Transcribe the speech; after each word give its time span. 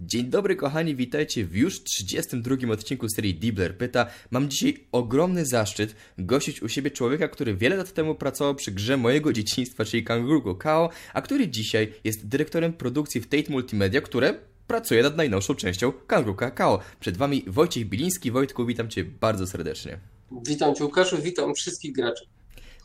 Dzień 0.00 0.24
dobry 0.24 0.56
kochani, 0.56 0.96
witajcie 0.96 1.44
w 1.44 1.56
już 1.56 1.82
32 1.82 2.56
odcinku 2.72 3.08
serii 3.08 3.34
Dibler 3.34 3.78
Pyta. 3.78 4.06
Mam 4.30 4.48
dzisiaj 4.48 4.86
ogromny 4.92 5.46
zaszczyt 5.46 5.94
gościć 6.18 6.62
u 6.62 6.68
siebie 6.68 6.90
człowieka, 6.90 7.28
który 7.28 7.56
wiele 7.56 7.76
lat 7.76 7.92
temu 7.92 8.14
pracował 8.14 8.54
przy 8.54 8.72
grze 8.72 8.96
mojego 8.96 9.32
dzieciństwa, 9.32 9.84
czyli 9.84 10.04
Kanguru 10.04 10.54
Kao, 10.54 10.90
a 11.14 11.22
który 11.22 11.48
dzisiaj 11.48 11.92
jest 12.04 12.28
dyrektorem 12.28 12.72
produkcji 12.72 13.20
w 13.20 13.26
Tate 13.26 13.52
Multimedia, 13.52 14.00
które 14.00 14.34
pracuje 14.66 15.02
nad 15.02 15.16
najnowszą 15.16 15.54
częścią 15.54 15.92
Kanguru 15.92 16.34
Kao. 16.34 16.80
Przed 17.00 17.16
wami 17.16 17.44
Wojciech 17.46 17.88
Biliński. 17.88 18.30
Wojtku, 18.30 18.66
witam 18.66 18.88
cię 18.88 19.04
bardzo 19.04 19.46
serdecznie. 19.46 19.98
Witam 20.46 20.74
cię 20.74 20.84
Łukaszu, 20.84 21.22
witam 21.22 21.54
wszystkich 21.54 21.92
graczy. 21.92 22.24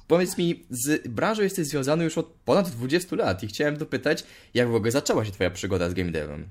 Powiedz 0.07 0.37
mi, 0.37 0.65
z 0.69 1.07
branżą 1.07 1.43
jesteś 1.43 1.67
związany 1.67 2.03
już 2.03 2.17
od 2.17 2.27
ponad 2.45 2.69
20 2.69 3.15
lat 3.15 3.43
i 3.43 3.47
chciałem 3.47 3.77
dopytać, 3.77 4.23
jak 4.53 4.69
w 4.69 4.75
ogóle 4.75 4.91
zaczęła 4.91 5.25
się 5.25 5.31
twoja 5.31 5.51
przygoda 5.51 5.89
z 5.89 5.93
game 5.93 6.11
devem? 6.11 6.49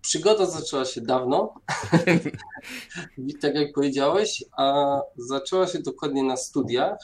Przygoda 0.00 0.46
zaczęła 0.46 0.84
się 0.84 1.00
dawno, 1.00 1.54
tak 3.42 3.54
jak 3.54 3.72
powiedziałeś, 3.74 4.44
a 4.56 5.00
zaczęła 5.16 5.66
się 5.66 5.78
dokładnie 5.78 6.22
na 6.22 6.36
studiach, 6.36 6.98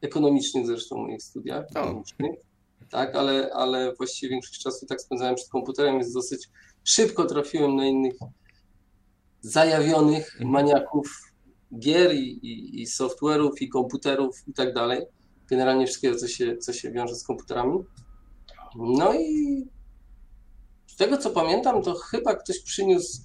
ekonomicznych 0.00 0.66
zresztą 0.66 0.96
moich 0.96 1.22
studiach 1.22 1.64
ekonomicznych. 1.70 2.40
Tak, 2.90 3.16
ale, 3.16 3.50
ale 3.54 3.94
właściwie 3.94 4.30
większość 4.30 4.62
czasu 4.62 4.86
tak 4.86 5.00
spędzałem 5.00 5.34
przed 5.34 5.48
komputerem, 5.48 5.98
więc 5.98 6.12
dosyć 6.12 6.48
szybko 6.84 7.24
trafiłem 7.24 7.76
na 7.76 7.86
innych 7.86 8.14
zajawionych 9.40 10.32
mhm. 10.32 10.50
maniaków 10.50 11.32
gier 11.78 12.14
i, 12.14 12.28
i, 12.42 12.82
i 12.82 12.86
software'ów, 12.86 13.50
i 13.60 13.68
komputerów 13.68 14.42
i 14.48 14.52
tak 14.52 14.74
dalej. 14.74 15.02
Generalnie 15.50 15.86
wszystkiego, 15.86 16.16
co 16.16 16.28
się, 16.28 16.56
co 16.56 16.72
się 16.72 16.90
wiąże 16.90 17.14
z 17.14 17.24
komputerami. 17.24 17.78
No 18.76 19.14
i 19.14 19.64
z 20.94 20.96
tego 20.96 21.16
co 21.18 21.30
pamiętam, 21.30 21.82
to 21.82 21.94
chyba 21.94 22.34
ktoś 22.34 22.60
przyniósł 22.60 23.22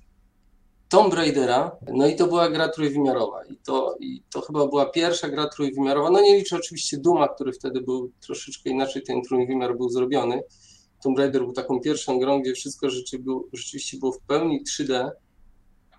Tomb 0.87 1.13
Raidera, 1.13 1.77
no 1.93 2.07
i 2.07 2.15
to 2.15 2.27
była 2.27 2.49
gra 2.49 2.69
trójwymiarowa. 2.69 3.43
I 3.45 3.57
to, 3.57 3.95
I 3.99 4.23
to 4.33 4.41
chyba 4.41 4.67
była 4.67 4.85
pierwsza 4.85 5.29
gra 5.29 5.47
trójwymiarowa. 5.47 6.09
No 6.09 6.21
nie 6.21 6.37
liczę 6.37 6.55
oczywiście 6.55 6.97
Duma, 6.97 7.27
który 7.27 7.53
wtedy 7.53 7.81
był 7.81 8.11
troszeczkę 8.19 8.69
inaczej, 8.69 9.03
ten 9.03 9.21
trójwymiar 9.21 9.77
był 9.77 9.89
zrobiony. 9.89 10.41
Tomb 11.03 11.19
Raider 11.19 11.43
był 11.43 11.53
taką 11.53 11.79
pierwszą 11.79 12.19
grą, 12.19 12.41
gdzie 12.41 12.53
wszystko 12.53 12.89
rzeczywiście 13.53 13.97
było 13.97 14.11
w 14.11 14.19
pełni 14.19 14.63
3D 14.63 15.09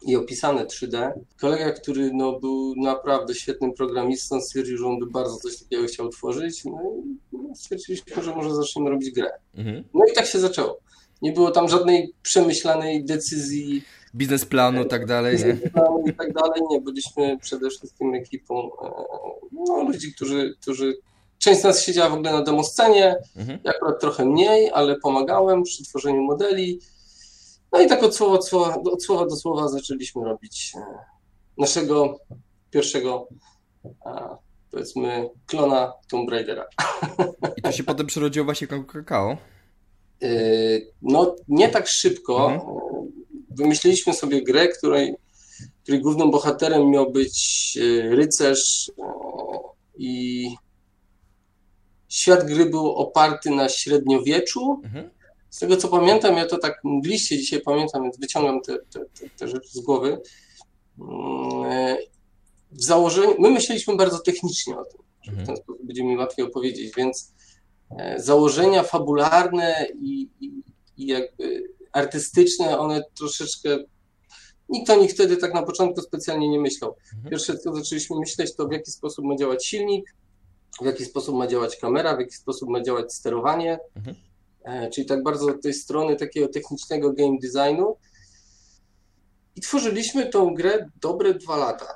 i 0.06 0.16
opisane 0.16 0.64
3D. 0.66 1.10
Kolega, 1.40 1.72
który 1.72 2.10
no, 2.14 2.38
był 2.40 2.74
naprawdę 2.76 3.34
świetnym 3.34 3.72
programistą, 3.72 4.40
stwierdził, 4.40 4.78
że 4.78 4.86
on 4.86 4.98
by 4.98 5.06
bardzo 5.06 5.36
coś 5.36 5.58
takiego 5.58 5.86
chciał 5.86 6.08
tworzyć. 6.08 6.64
No 6.64 6.82
i 7.32 7.56
stwierdziliśmy, 7.56 8.22
że 8.22 8.34
może 8.34 8.54
zaczniemy 8.54 8.90
robić 8.90 9.10
grę. 9.10 9.30
Mhm. 9.54 9.84
No 9.94 10.00
i 10.12 10.14
tak 10.14 10.26
się 10.26 10.38
zaczęło. 10.38 10.80
Nie 11.22 11.32
było 11.32 11.50
tam 11.50 11.68
żadnej 11.68 12.12
przemyślanej 12.22 13.04
decyzji. 13.04 13.82
Biznesplanu 14.14 14.84
tak 14.84 15.06
dalej. 15.06 15.36
Biznesplanu 15.36 16.04
i 16.06 16.14
tak 16.14 16.32
dalej. 16.32 16.62
Nie, 16.70 16.80
byliśmy 16.80 17.38
przede 17.38 17.70
wszystkim 17.70 18.14
ekipą 18.14 18.70
e, 18.84 18.90
no, 19.52 19.82
ludzi, 19.82 20.14
którzy, 20.14 20.54
którzy 20.60 20.94
Część 21.40 21.60
z 21.60 21.64
nas 21.64 21.82
siedziała 21.82 22.10
w 22.10 22.12
ogóle 22.12 22.32
na 22.32 22.42
demoscenie, 22.42 23.16
mhm. 23.36 23.58
ja 23.64 23.70
akurat 23.70 24.00
trochę 24.00 24.24
mniej, 24.24 24.70
ale 24.74 24.96
pomagałem 24.96 25.62
przy 25.62 25.84
tworzeniu 25.84 26.22
modeli. 26.22 26.80
No 27.72 27.80
i 27.80 27.86
tak 27.86 28.02
od 28.02 28.16
słowa, 28.16 28.38
od 28.92 29.02
słowa, 29.02 29.26
do 29.26 29.36
słowa 29.36 29.68
zaczęliśmy 29.68 30.24
robić 30.24 30.72
e, 30.76 30.80
naszego 31.58 32.18
pierwszego, 32.70 33.28
powiedzmy, 34.70 35.30
klona 35.46 35.92
Tomb 36.10 36.30
Raidera. 36.30 36.66
I 37.56 37.62
to 37.62 37.72
się 37.72 37.84
potem 37.84 38.06
przerodziło 38.06 38.44
właśnie 38.44 38.66
kakao? 38.66 39.36
Yy, 40.20 40.92
no, 41.02 41.36
nie 41.48 41.68
tak 41.68 41.88
szybko. 41.88 42.52
Mhm. 42.52 42.76
Wymyśliliśmy 43.50 44.14
sobie 44.14 44.42
grę, 44.42 44.68
której, 44.68 45.14
której 45.82 46.00
głównym 46.00 46.30
bohaterem 46.30 46.90
miał 46.90 47.12
być 47.12 47.76
yy, 47.76 48.16
rycerz 48.16 48.90
yy, 48.98 49.04
i 49.98 50.46
świat 52.08 52.46
gry 52.46 52.66
był 52.66 52.86
oparty 52.86 53.50
na 53.50 53.68
średniowieczu. 53.68 54.80
Mhm. 54.84 55.10
Z 55.50 55.58
tego 55.58 55.76
co 55.76 55.88
pamiętam, 55.88 56.36
ja 56.36 56.46
to 56.46 56.58
tak 56.58 56.80
mgliście 56.84 57.38
dzisiaj 57.38 57.60
pamiętam, 57.60 58.02
więc 58.02 58.18
wyciągam 58.18 58.60
te, 58.60 58.78
te, 58.78 59.00
te, 59.00 59.30
te 59.38 59.48
rzeczy 59.48 59.68
z 59.68 59.80
głowy. 59.80 60.18
W 62.70 62.84
założeniu, 62.84 63.34
my 63.38 63.50
myśleliśmy 63.50 63.96
bardzo 63.96 64.18
technicznie 64.18 64.78
o 64.78 64.84
tym, 64.84 65.00
że 65.22 65.30
mhm. 65.30 65.44
w 65.44 65.48
ten 65.48 65.56
sposób 65.56 65.86
będzie 65.86 66.04
mi 66.04 66.16
łatwiej 66.16 66.44
opowiedzieć, 66.44 66.94
więc 66.96 67.32
założenia 68.16 68.82
fabularne 68.82 69.86
i, 70.00 70.28
i, 70.40 70.62
i 70.96 71.06
jakby 71.06 71.62
artystyczne, 71.92 72.78
one 72.78 73.02
troszeczkę 73.14 73.78
Nikt 74.70 74.90
o 74.90 74.96
nich 74.96 75.10
wtedy 75.10 75.36
tak 75.36 75.54
na 75.54 75.62
początku 75.62 76.00
specjalnie 76.00 76.48
nie 76.48 76.60
myślał. 76.60 76.96
Mhm. 77.14 77.30
Pierwsze, 77.30 77.58
co 77.58 77.74
zaczęliśmy 77.74 78.18
myśleć, 78.18 78.54
to 78.56 78.68
w 78.68 78.72
jaki 78.72 78.90
sposób 78.90 79.24
ma 79.24 79.36
działać 79.36 79.66
silnik, 79.66 80.14
w 80.82 80.84
jaki 80.84 81.04
sposób 81.04 81.34
ma 81.34 81.46
działać 81.46 81.76
kamera, 81.76 82.16
w 82.16 82.20
jaki 82.20 82.34
sposób 82.34 82.68
ma 82.68 82.82
działać 82.82 83.14
sterowanie. 83.14 83.78
Mhm. 83.96 84.16
E, 84.64 84.90
czyli 84.90 85.06
tak 85.06 85.22
bardzo 85.22 85.46
od 85.46 85.62
tej 85.62 85.74
strony 85.74 86.16
takiego 86.16 86.48
technicznego 86.48 87.12
game 87.12 87.36
designu. 87.42 87.96
I 89.56 89.60
tworzyliśmy 89.60 90.26
tą 90.26 90.54
grę 90.54 90.90
dobre 91.00 91.34
dwa 91.34 91.56
lata. 91.56 91.94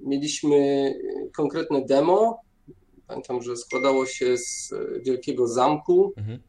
Mieliśmy 0.00 0.92
konkretne 1.36 1.84
demo, 1.84 2.40
Pamiętam, 3.12 3.42
że 3.42 3.56
składało 3.56 4.06
się 4.06 4.38
z 4.38 4.72
e, 4.72 5.00
wielkiego 5.00 5.46
zamku. 5.46 6.12
Mhm. 6.16 6.42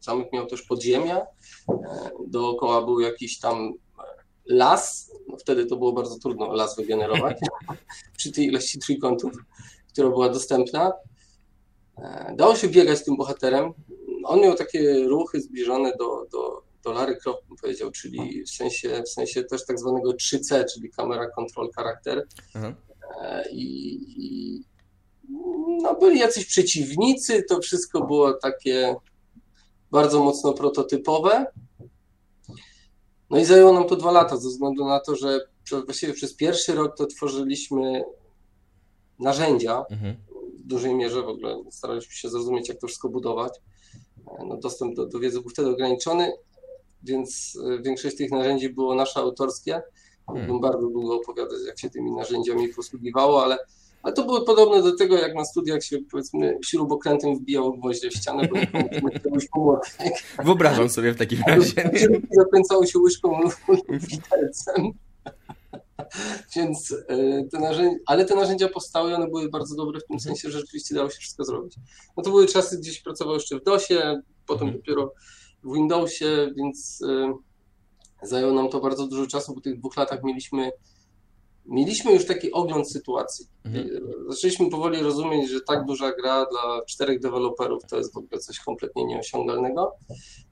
Zamek 0.00 0.32
miał 0.32 0.46
też 0.46 0.62
podziemia. 0.62 1.26
E, 1.68 2.10
dookoła 2.26 2.82
był 2.82 3.00
jakiś 3.00 3.38
tam 3.38 3.72
las. 4.46 5.12
No 5.28 5.36
wtedy 5.36 5.66
to 5.66 5.76
było 5.76 5.92
bardzo 5.92 6.18
trudno 6.18 6.52
las 6.52 6.76
wygenerować 6.76 7.38
przy 8.18 8.32
tej 8.32 8.46
ilości 8.46 8.78
trójkątów, 8.78 9.32
która 9.92 10.08
była 10.08 10.28
dostępna. 10.28 10.92
E, 11.98 12.34
dało 12.36 12.56
się 12.56 12.68
biegać 12.68 13.04
tym 13.04 13.16
bohaterem. 13.16 13.72
On 14.24 14.40
miał 14.40 14.54
takie 14.54 15.04
ruchy 15.08 15.40
zbliżone 15.40 15.92
do, 15.98 16.26
do, 16.32 16.62
do 16.84 16.92
Larry 16.92 17.16
Croft, 17.16 17.48
bym 17.48 17.56
powiedział, 17.56 17.90
czyli 17.90 18.44
w 18.44 18.50
sensie, 18.50 19.02
w 19.02 19.08
sensie 19.08 19.44
też 19.44 19.66
tak 19.66 19.78
zwanego 19.78 20.10
3C, 20.10 20.64
czyli 20.74 20.90
kamera 20.90 21.30
control 21.30 21.70
charakter. 21.76 22.26
Mhm. 22.54 22.74
I, 23.52 23.98
i, 24.16 24.71
no, 25.82 25.94
byli 25.94 26.18
jacyś 26.18 26.46
przeciwnicy, 26.46 27.42
to 27.48 27.60
wszystko 27.60 28.06
było 28.06 28.32
takie 28.32 28.96
bardzo 29.90 30.24
mocno 30.24 30.52
prototypowe. 30.52 31.46
No 33.30 33.38
i 33.38 33.44
zajęło 33.44 33.72
nam 33.72 33.88
to 33.88 33.96
dwa 33.96 34.12
lata, 34.12 34.36
ze 34.36 34.48
względu 34.48 34.84
na 34.84 35.00
to, 35.00 35.16
że 35.16 35.40
właściwie 35.84 36.12
przez 36.12 36.34
pierwszy 36.34 36.74
rok 36.74 36.96
to 36.96 37.06
tworzyliśmy 37.06 38.04
narzędzia. 39.18 39.84
Mhm. 39.90 40.16
W 40.58 40.66
dużej 40.66 40.94
mierze 40.94 41.22
w 41.22 41.28
ogóle 41.28 41.62
staraliśmy 41.70 42.14
się 42.14 42.28
zrozumieć, 42.28 42.68
jak 42.68 42.78
to 42.78 42.86
wszystko 42.86 43.08
budować. 43.08 43.52
No, 44.46 44.56
dostęp 44.56 44.96
do, 44.96 45.06
do 45.06 45.18
wiedzy 45.18 45.40
był 45.40 45.50
wtedy 45.50 45.68
ograniczony, 45.68 46.32
więc 47.02 47.58
e, 47.66 47.82
większość 47.82 48.16
tych 48.16 48.30
narzędzi 48.30 48.68
było 48.68 48.94
nasze 48.94 49.20
autorskie. 49.20 49.82
Mógłbym 50.28 50.46
hmm. 50.46 50.60
bardzo 50.60 50.88
długo 50.88 51.16
opowiadać, 51.16 51.58
jak 51.66 51.80
się 51.80 51.90
tymi 51.90 52.12
narzędziami 52.12 52.68
posługiwało, 52.68 53.44
ale 53.44 53.58
ale 54.02 54.14
to 54.14 54.24
było 54.24 54.40
podobne 54.40 54.82
do 54.82 54.96
tego, 54.96 55.18
jak 55.18 55.34
na 55.34 55.44
studiach 55.44 55.84
się 55.84 55.98
powiedzmy 56.10 56.58
śrubokrętem 56.64 57.36
wbijało 57.36 57.72
gwoździe 57.72 58.10
w 58.10 58.14
ścianę, 58.14 58.48
bo 58.48 58.56
komuś 59.24 59.48
pomłotek. 59.48 60.12
Wyobrażam 60.44 60.88
sobie 60.88 61.12
w 61.12 61.18
takim 61.18 61.38
razie. 61.46 61.90
Zakręcało 62.30 62.86
się 62.86 62.98
łyżką 62.98 63.40
widelcem. 63.88 64.92
Więc 66.56 66.94
e, 67.08 67.44
te 67.44 67.60
narzędzia, 67.60 67.98
ale 68.06 68.24
te 68.24 68.34
narzędzia 68.34 68.68
powstały, 68.68 69.14
one 69.14 69.28
były 69.28 69.48
bardzo 69.48 69.76
dobre 69.76 70.00
w 70.00 70.06
tym 70.06 70.14
mhm. 70.16 70.20
sensie, 70.20 70.50
że 70.50 70.60
rzeczywiście 70.60 70.94
dało 70.94 71.10
się 71.10 71.18
wszystko 71.18 71.44
zrobić. 71.44 71.76
No 72.16 72.22
to 72.22 72.30
były 72.30 72.46
czasy, 72.46 72.78
gdzieś 72.78 73.02
pracował 73.02 73.34
jeszcze 73.34 73.58
w 73.58 73.64
DOSie, 73.64 74.22
potem 74.46 74.68
mhm. 74.68 74.82
dopiero 74.82 75.12
w 75.64 75.74
Windowsie, 75.74 76.52
więc 76.56 77.02
e, 77.08 77.34
zajęło 78.22 78.52
nam 78.52 78.68
to 78.68 78.80
bardzo 78.80 79.06
dużo 79.06 79.26
czasu. 79.26 79.54
Po 79.54 79.60
tych 79.60 79.78
dwóch 79.78 79.96
latach 79.96 80.22
mieliśmy 80.24 80.70
mieliśmy 81.66 82.12
już 82.12 82.26
taki 82.26 82.52
ogląd 82.52 82.90
sytuacji. 82.90 83.46
Mhm. 83.64 83.88
Zaczęliśmy 84.28 84.70
powoli 84.70 85.00
rozumieć, 85.00 85.50
że 85.50 85.60
tak 85.60 85.84
duża 85.84 86.12
gra 86.12 86.46
dla 86.50 86.84
czterech 86.86 87.20
deweloperów 87.20 87.82
to 87.86 87.96
jest 87.96 88.14
w 88.14 88.16
ogóle 88.16 88.40
coś 88.40 88.60
kompletnie 88.60 89.04
nieosiągalnego. 89.04 89.92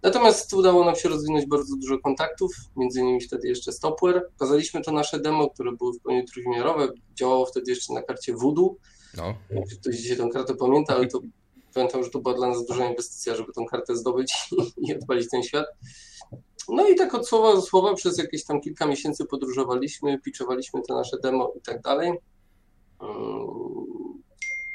Natomiast 0.03 0.55
udało 0.55 0.85
nam 0.85 0.97
się 0.97 1.09
rozwinąć 1.09 1.47
bardzo 1.47 1.77
dużo 1.77 1.99
kontaktów, 1.99 2.53
między 2.77 3.01
innymi 3.01 3.21
wtedy 3.21 3.49
jeszcze 3.49 3.73
Stopware. 3.73 4.23
Pokazaliśmy 4.39 4.83
to 4.83 4.93
nasze 4.93 5.21
demo, 5.21 5.51
które 5.51 5.73
były 5.73 5.93
w 5.93 6.01
pełni 6.01 6.25
trójwymiarowe. 6.25 6.89
Działało 7.15 7.47
wtedy 7.47 7.71
jeszcze 7.71 7.95
na 7.95 8.03
karcie 8.03 8.35
Voodoo. 8.35 8.77
No. 9.17 9.35
Ktoś 9.81 9.97
dzisiaj 9.97 10.17
tę 10.17 10.29
kartę 10.33 10.55
pamięta, 10.55 10.95
ale 10.95 11.07
to 11.07 11.21
pamiętam, 11.75 12.05
że 12.05 12.11
to 12.11 12.19
była 12.19 12.35
dla 12.35 12.49
nas 12.49 12.67
duża 12.67 12.91
inwestycja, 12.91 13.37
żeby 13.37 13.53
tą 13.53 13.67
kartę 13.67 13.97
zdobyć 13.97 14.35
i 14.77 14.95
odpalić 14.97 15.31
ten 15.31 15.43
świat. 15.43 15.67
No 16.71 16.89
i 16.89 16.95
tak 16.95 17.15
od 17.15 17.29
słowa 17.29 17.55
do 17.55 17.63
słowa 17.63 17.95
przez 17.95 18.19
jakieś 18.19 18.45
tam 18.45 18.61
kilka 18.61 18.87
miesięcy 18.87 19.25
podróżowaliśmy, 19.25 20.19
pitchowaliśmy 20.19 20.81
te 20.89 20.95
nasze 20.95 21.19
demo 21.23 21.53
i 21.59 21.61
tak 21.61 21.83
dalej. 21.83 22.13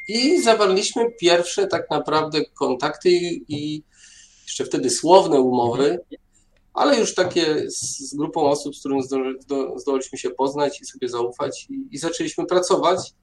I 0.07 0.41
zawarliśmy 0.41 1.11
pierwsze 1.11 1.67
tak 1.67 1.91
naprawdę 1.91 2.45
kontakty 2.45 3.09
i 3.47 3.83
jeszcze 4.43 4.65
wtedy 4.65 4.89
słowne 4.89 5.39
umowy 5.39 5.99
ale 6.75 6.99
już 6.99 7.15
takie 7.15 7.69
z, 7.69 8.09
z 8.09 8.15
grupą 8.15 8.41
osób, 8.41 8.75
z 8.75 8.79
którym 8.79 8.99
zdołaliśmy 9.75 10.17
się 10.17 10.29
poznać 10.29 10.81
i 10.81 10.85
sobie 10.85 11.09
zaufać 11.09 11.67
i, 11.69 11.87
i 11.91 11.97
zaczęliśmy 11.97 12.45
pracować. 12.45 13.13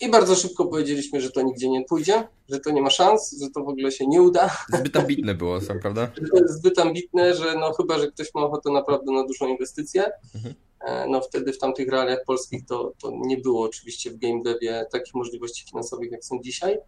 I 0.00 0.10
bardzo 0.10 0.36
szybko 0.36 0.66
powiedzieliśmy, 0.66 1.20
że 1.20 1.30
to 1.30 1.42
nigdzie 1.42 1.68
nie 1.68 1.84
pójdzie, 1.84 2.28
że 2.48 2.60
to 2.60 2.70
nie 2.70 2.82
ma 2.82 2.90
szans, 2.90 3.36
że 3.40 3.50
to 3.50 3.64
w 3.64 3.68
ogóle 3.68 3.92
się 3.92 4.06
nie 4.06 4.22
uda. 4.22 4.56
Zbyt 4.78 4.96
ambitne 4.96 5.34
było, 5.34 5.60
są, 5.60 5.78
prawda? 5.80 6.12
Zbyt 6.58 6.78
ambitne, 6.78 7.34
że 7.34 7.54
no 7.54 7.72
chyba, 7.72 7.98
że 7.98 8.08
ktoś 8.08 8.34
ma 8.34 8.42
ochotę 8.42 8.70
naprawdę 8.70 9.12
na 9.12 9.26
dużą 9.26 9.48
inwestycję. 9.48 10.10
Mhm. 10.34 10.54
E, 10.80 11.06
no 11.08 11.20
wtedy 11.20 11.52
w 11.52 11.58
tamtych 11.58 11.88
realiach 11.88 12.24
polskich 12.26 12.66
to, 12.66 12.92
to 13.02 13.12
nie 13.14 13.36
było 13.36 13.62
oczywiście 13.62 14.10
w 14.10 14.18
game 14.18 14.42
devie 14.42 14.86
takich 14.92 15.14
możliwości 15.14 15.64
finansowych, 15.70 16.12
jak 16.12 16.24
są 16.24 16.40
dzisiaj. 16.42 16.78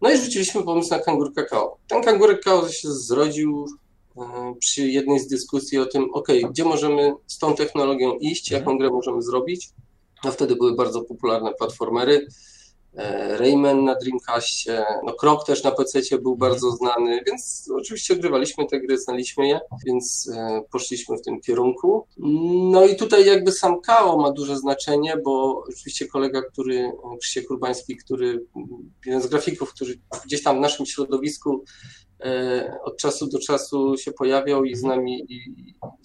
No 0.00 0.10
i 0.10 0.18
rzuciliśmy 0.18 0.62
pomysł 0.62 0.90
na 0.90 0.98
kangur 0.98 1.34
kakao. 1.34 1.78
Ten 1.88 2.02
kangur 2.02 2.30
kakao 2.30 2.68
się 2.68 2.92
zrodził 2.92 3.66
e, 4.16 4.54
przy 4.58 4.88
jednej 4.88 5.20
z 5.20 5.28
dyskusji 5.28 5.78
o 5.78 5.86
tym, 5.86 6.10
ok, 6.12 6.28
gdzie 6.50 6.64
możemy 6.64 7.12
z 7.26 7.38
tą 7.38 7.54
technologią 7.54 8.14
iść, 8.18 8.50
jaką 8.50 8.70
mhm. 8.70 8.78
grę 8.78 8.90
możemy 8.90 9.22
zrobić. 9.22 9.70
No 10.24 10.32
wtedy 10.32 10.56
były 10.56 10.74
bardzo 10.74 11.02
popularne 11.02 11.54
platformery. 11.54 12.26
E, 12.94 13.36
Rayman 13.36 13.84
na 13.84 13.94
Dreamcastie, 13.94 14.84
no 15.04 15.12
Krok 15.12 15.46
też 15.46 15.64
na 15.64 15.70
PC 15.70 16.00
był 16.10 16.32
mhm. 16.32 16.38
bardzo 16.38 16.70
znany, 16.70 17.22
więc 17.26 17.70
oczywiście 17.74 18.14
odgrywaliśmy 18.14 18.66
te 18.66 18.80
gry, 18.80 18.98
znaliśmy 18.98 19.48
je, 19.48 19.60
więc 19.86 20.30
e, 20.36 20.62
poszliśmy 20.70 21.16
w 21.16 21.22
tym 21.22 21.40
kierunku. 21.40 22.06
No 22.70 22.84
i 22.84 22.96
tutaj 22.96 23.26
jakby 23.26 23.52
sam 23.52 23.80
KO 23.80 24.18
ma 24.18 24.30
duże 24.30 24.56
znaczenie, 24.58 25.16
bo 25.24 25.64
oczywiście 25.68 26.06
kolega, 26.06 26.42
który, 26.42 26.92
Krzysiek 27.20 27.50
Urbański, 27.50 27.96
który, 27.96 28.46
jeden 29.06 29.22
z 29.22 29.26
grafików, 29.26 29.74
który 29.74 29.94
gdzieś 30.24 30.42
tam 30.42 30.56
w 30.56 30.60
naszym 30.60 30.86
środowisku 30.86 31.64
e, 32.20 32.78
od 32.84 32.96
czasu 32.96 33.26
do 33.26 33.38
czasu 33.38 33.96
się 33.96 34.12
pojawiał 34.12 34.64
i 34.64 34.76
z 34.76 34.84
mhm. 34.84 35.00
nami 35.00 35.26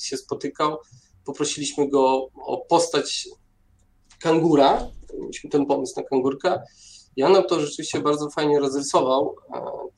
się 0.02 0.18
spotykał, 0.18 0.78
poprosiliśmy 1.26 1.90
go 1.90 2.30
o 2.46 2.66
postać 2.70 3.28
kangura, 4.20 4.88
mieliśmy 5.20 5.50
ten 5.50 5.66
pomysł 5.66 5.94
na 5.98 6.04
kangurka 6.04 6.64
i 7.18 7.24
on 7.24 7.32
nam 7.32 7.44
to 7.44 7.60
rzeczywiście 7.60 8.00
bardzo 8.00 8.30
fajnie 8.30 8.60
rozrysował. 8.60 9.36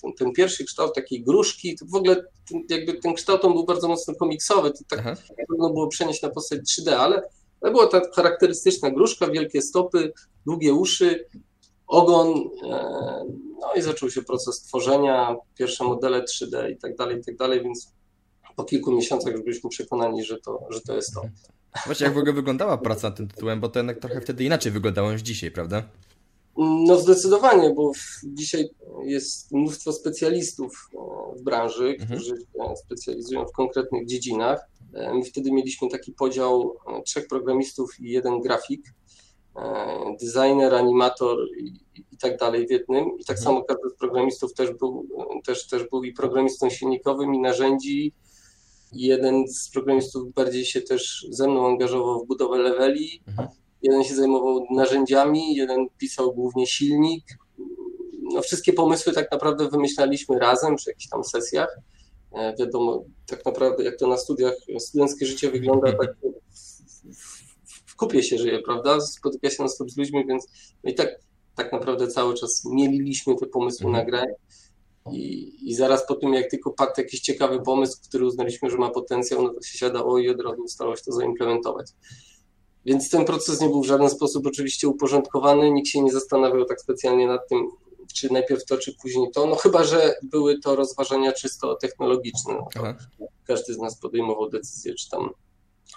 Ten, 0.01 0.13
ten 0.13 0.31
pierwszy 0.31 0.65
kształt 0.65 0.95
takiej 0.95 1.23
gruszki, 1.23 1.75
to 1.75 1.85
w 1.85 1.95
ogóle 1.95 2.15
ten, 2.49 2.63
jakby 2.69 2.93
ten 2.93 3.13
kształt 3.13 3.45
on 3.45 3.53
był 3.53 3.65
bardzo 3.65 3.87
mocno 3.87 4.15
komiksowy, 4.15 4.71
to 4.71 4.79
tak 4.89 5.17
trudno 5.47 5.69
było 5.69 5.87
przenieść 5.87 6.21
na 6.21 6.29
postać 6.29 6.59
3D, 6.59 6.91
ale, 6.91 7.21
ale 7.61 7.71
była 7.71 7.87
ta 7.87 8.01
charakterystyczna 8.15 8.91
gruszka, 8.91 9.27
wielkie 9.27 9.61
stopy, 9.61 10.11
długie 10.45 10.73
uszy, 10.73 11.25
ogon, 11.87 12.49
e, 12.71 13.25
no 13.61 13.73
i 13.75 13.81
zaczął 13.81 14.09
się 14.09 14.21
proces 14.21 14.61
tworzenia, 14.61 15.35
pierwsze 15.57 15.83
modele 15.83 16.23
3D 16.23 16.71
i 16.71 16.77
tak 16.77 16.95
dalej, 16.95 17.19
i 17.19 17.23
tak 17.23 17.37
dalej, 17.37 17.63
więc 17.63 17.93
po 18.55 18.63
kilku 18.63 18.91
miesiącach 18.91 19.33
już 19.33 19.41
byliśmy 19.41 19.69
przekonani, 19.69 20.23
że 20.23 20.39
to, 20.39 20.59
że 20.69 20.81
to 20.81 20.95
jest 20.95 21.13
to. 21.13 21.21
Właśnie 21.85 22.05
jak 22.05 22.15
w 22.15 22.17
ogóle 22.17 22.33
wyglądała 22.33 22.77
praca 22.77 23.09
nad 23.09 23.17
tym 23.17 23.27
tytułem, 23.27 23.59
bo 23.59 23.69
to 23.69 23.79
jednak 23.79 23.99
trochę 23.99 24.21
wtedy 24.21 24.43
inaczej 24.43 24.71
wyglądało 24.71 25.11
niż 25.11 25.21
dzisiaj, 25.21 25.51
prawda? 25.51 25.83
No 26.57 26.97
zdecydowanie, 26.97 27.73
bo 27.73 27.91
dzisiaj 28.23 28.69
jest 29.03 29.51
mnóstwo 29.51 29.91
specjalistów 29.91 30.89
e, 30.93 30.97
w 31.39 31.43
branży, 31.43 31.95
mhm. 31.99 32.19
którzy 32.19 32.37
się 32.37 32.75
specjalizują 32.85 33.45
w 33.45 33.51
konkretnych 33.51 34.05
dziedzinach. 34.05 34.59
E, 34.93 35.13
my 35.13 35.23
wtedy 35.23 35.51
mieliśmy 35.51 35.89
taki 35.89 36.11
podział 36.11 36.75
e, 36.87 37.01
trzech 37.01 37.27
programistów 37.27 37.99
i 37.99 38.11
jeden 38.11 38.41
grafik, 38.41 38.81
designer, 40.21 40.75
animator 40.75 41.37
i, 41.57 41.73
i 42.11 42.17
tak 42.17 42.37
dalej 42.37 42.67
w 42.67 42.71
jednym. 42.71 43.05
I 43.19 43.25
tak 43.25 43.37
mhm. 43.37 43.43
samo 43.43 43.63
każdy 43.63 43.89
z 43.89 43.93
programistów 43.93 44.53
też 44.53 44.71
był, 44.71 45.07
też, 45.45 45.67
też 45.67 45.89
był 45.89 46.03
i 46.03 46.13
programistą 46.13 46.69
silnikowym, 46.69 47.35
i 47.35 47.39
narzędzi, 47.39 48.13
Jeden 48.91 49.47
z 49.47 49.69
programistów 49.69 50.33
bardziej 50.33 50.65
się 50.65 50.81
też 50.81 51.27
ze 51.29 51.47
mną 51.47 51.67
angażował 51.67 52.23
w 52.23 52.27
budowę 52.27 52.57
leveli, 52.57 53.23
mhm. 53.27 53.47
jeden 53.81 54.03
się 54.03 54.15
zajmował 54.15 54.65
narzędziami, 54.71 55.55
jeden 55.55 55.87
pisał 55.97 56.33
głównie 56.33 56.67
silnik. 56.67 57.23
No, 58.33 58.41
wszystkie 58.41 58.73
pomysły 58.73 59.13
tak 59.13 59.31
naprawdę 59.31 59.69
wymyślaliśmy 59.69 60.39
razem 60.39 60.75
przy 60.75 60.89
jakichś 60.89 61.09
tam 61.09 61.23
sesjach. 61.23 61.79
E, 62.31 62.55
wiadomo, 62.59 63.03
tak 63.27 63.45
naprawdę 63.45 63.83
jak 63.83 63.97
to 63.97 64.07
na 64.07 64.17
studiach 64.17 64.53
studenckie 64.79 65.25
życie 65.25 65.51
wygląda, 65.51 65.91
tak 65.91 66.15
w, 67.85 67.95
kupie 67.95 68.23
się 68.23 68.37
żyje, 68.37 68.59
prawda? 68.59 69.01
Spotyka 69.01 69.49
się 69.49 69.63
na 69.63 69.69
stop 69.69 69.91
z 69.91 69.97
ludźmi, 69.97 70.25
więc 70.27 70.47
no 70.83 70.91
i 70.91 70.93
tak, 70.93 71.09
tak 71.55 71.71
naprawdę 71.71 72.07
cały 72.07 72.33
czas 72.33 72.65
mieliliśmy 72.65 73.35
te 73.35 73.45
pomysły 73.45 73.87
mhm. 73.87 74.05
na 74.05 74.11
grę. 74.11 74.25
I, 75.11 75.55
I 75.69 75.75
zaraz 75.75 76.07
po 76.07 76.15
tym, 76.15 76.33
jak 76.33 76.49
tylko 76.49 76.71
padł 76.71 76.91
jakiś 76.97 77.19
ciekawy 77.19 77.61
pomysł, 77.61 77.97
który 78.07 78.25
uznaliśmy, 78.25 78.69
że 78.69 78.77
ma 78.77 78.89
potencjał, 78.89 79.43
no 79.43 79.53
to 79.53 79.61
się 79.61 79.77
siadało 79.77 80.19
i 80.19 80.29
od 80.29 80.41
razu 80.41 80.67
stało 80.67 80.95
się 80.95 81.03
to 81.03 81.11
zaimplementować. 81.11 81.91
Więc 82.85 83.09
ten 83.09 83.25
proces 83.25 83.61
nie 83.61 83.69
był 83.69 83.83
w 83.83 83.87
żaden 83.87 84.09
sposób 84.09 84.47
oczywiście 84.47 84.87
uporządkowany, 84.87 85.71
nikt 85.71 85.87
się 85.87 86.01
nie 86.01 86.11
zastanawiał 86.11 86.65
tak 86.65 86.81
specjalnie 86.81 87.27
nad 87.27 87.47
tym, 87.49 87.67
czy 88.13 88.33
najpierw 88.33 88.65
to, 88.65 88.77
czy 88.77 88.95
później 89.01 89.31
to. 89.31 89.45
No 89.45 89.55
chyba, 89.55 89.83
że 89.83 90.15
były 90.23 90.59
to 90.59 90.75
rozważania 90.75 91.33
czysto 91.33 91.75
technologiczne. 91.75 92.53
No 92.53 92.67
każdy 93.47 93.73
z 93.73 93.77
nas 93.77 93.99
podejmował 93.99 94.49
decyzję, 94.49 94.93
czy 94.93 95.09
tam 95.09 95.29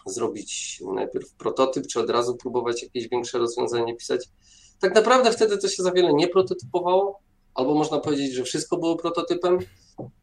zrobić 0.06 0.80
najpierw 0.94 1.34
prototyp, 1.34 1.86
czy 1.86 2.00
od 2.00 2.10
razu 2.10 2.36
próbować 2.36 2.82
jakieś 2.82 3.08
większe 3.08 3.38
rozwiązanie 3.38 3.96
pisać. 3.96 4.28
Tak 4.80 4.94
naprawdę 4.94 5.32
wtedy 5.32 5.58
to 5.58 5.68
się 5.68 5.82
za 5.82 5.92
wiele 5.92 6.14
nie 6.14 6.28
prototypowało, 6.28 7.20
albo 7.54 7.74
można 7.74 7.98
powiedzieć, 7.98 8.32
że 8.32 8.44
wszystko 8.44 8.76
było 8.76 8.96
prototypem. 8.96 9.58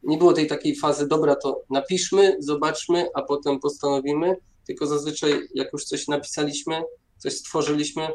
Nie 0.04 0.18
było 0.18 0.34
tej 0.34 0.48
takiej 0.48 0.76
fazy, 0.76 1.08
dobra, 1.08 1.36
to 1.36 1.62
napiszmy, 1.70 2.38
zobaczmy, 2.40 3.08
a 3.14 3.22
potem 3.22 3.60
postanowimy, 3.60 4.36
tylko 4.68 4.88
zazwyczaj 4.88 5.48
jak 5.54 5.74
już 5.74 5.86
coś 5.86 6.08
napisaliśmy, 6.08 6.82
coś 7.18 7.34
stworzyliśmy, 7.34 8.08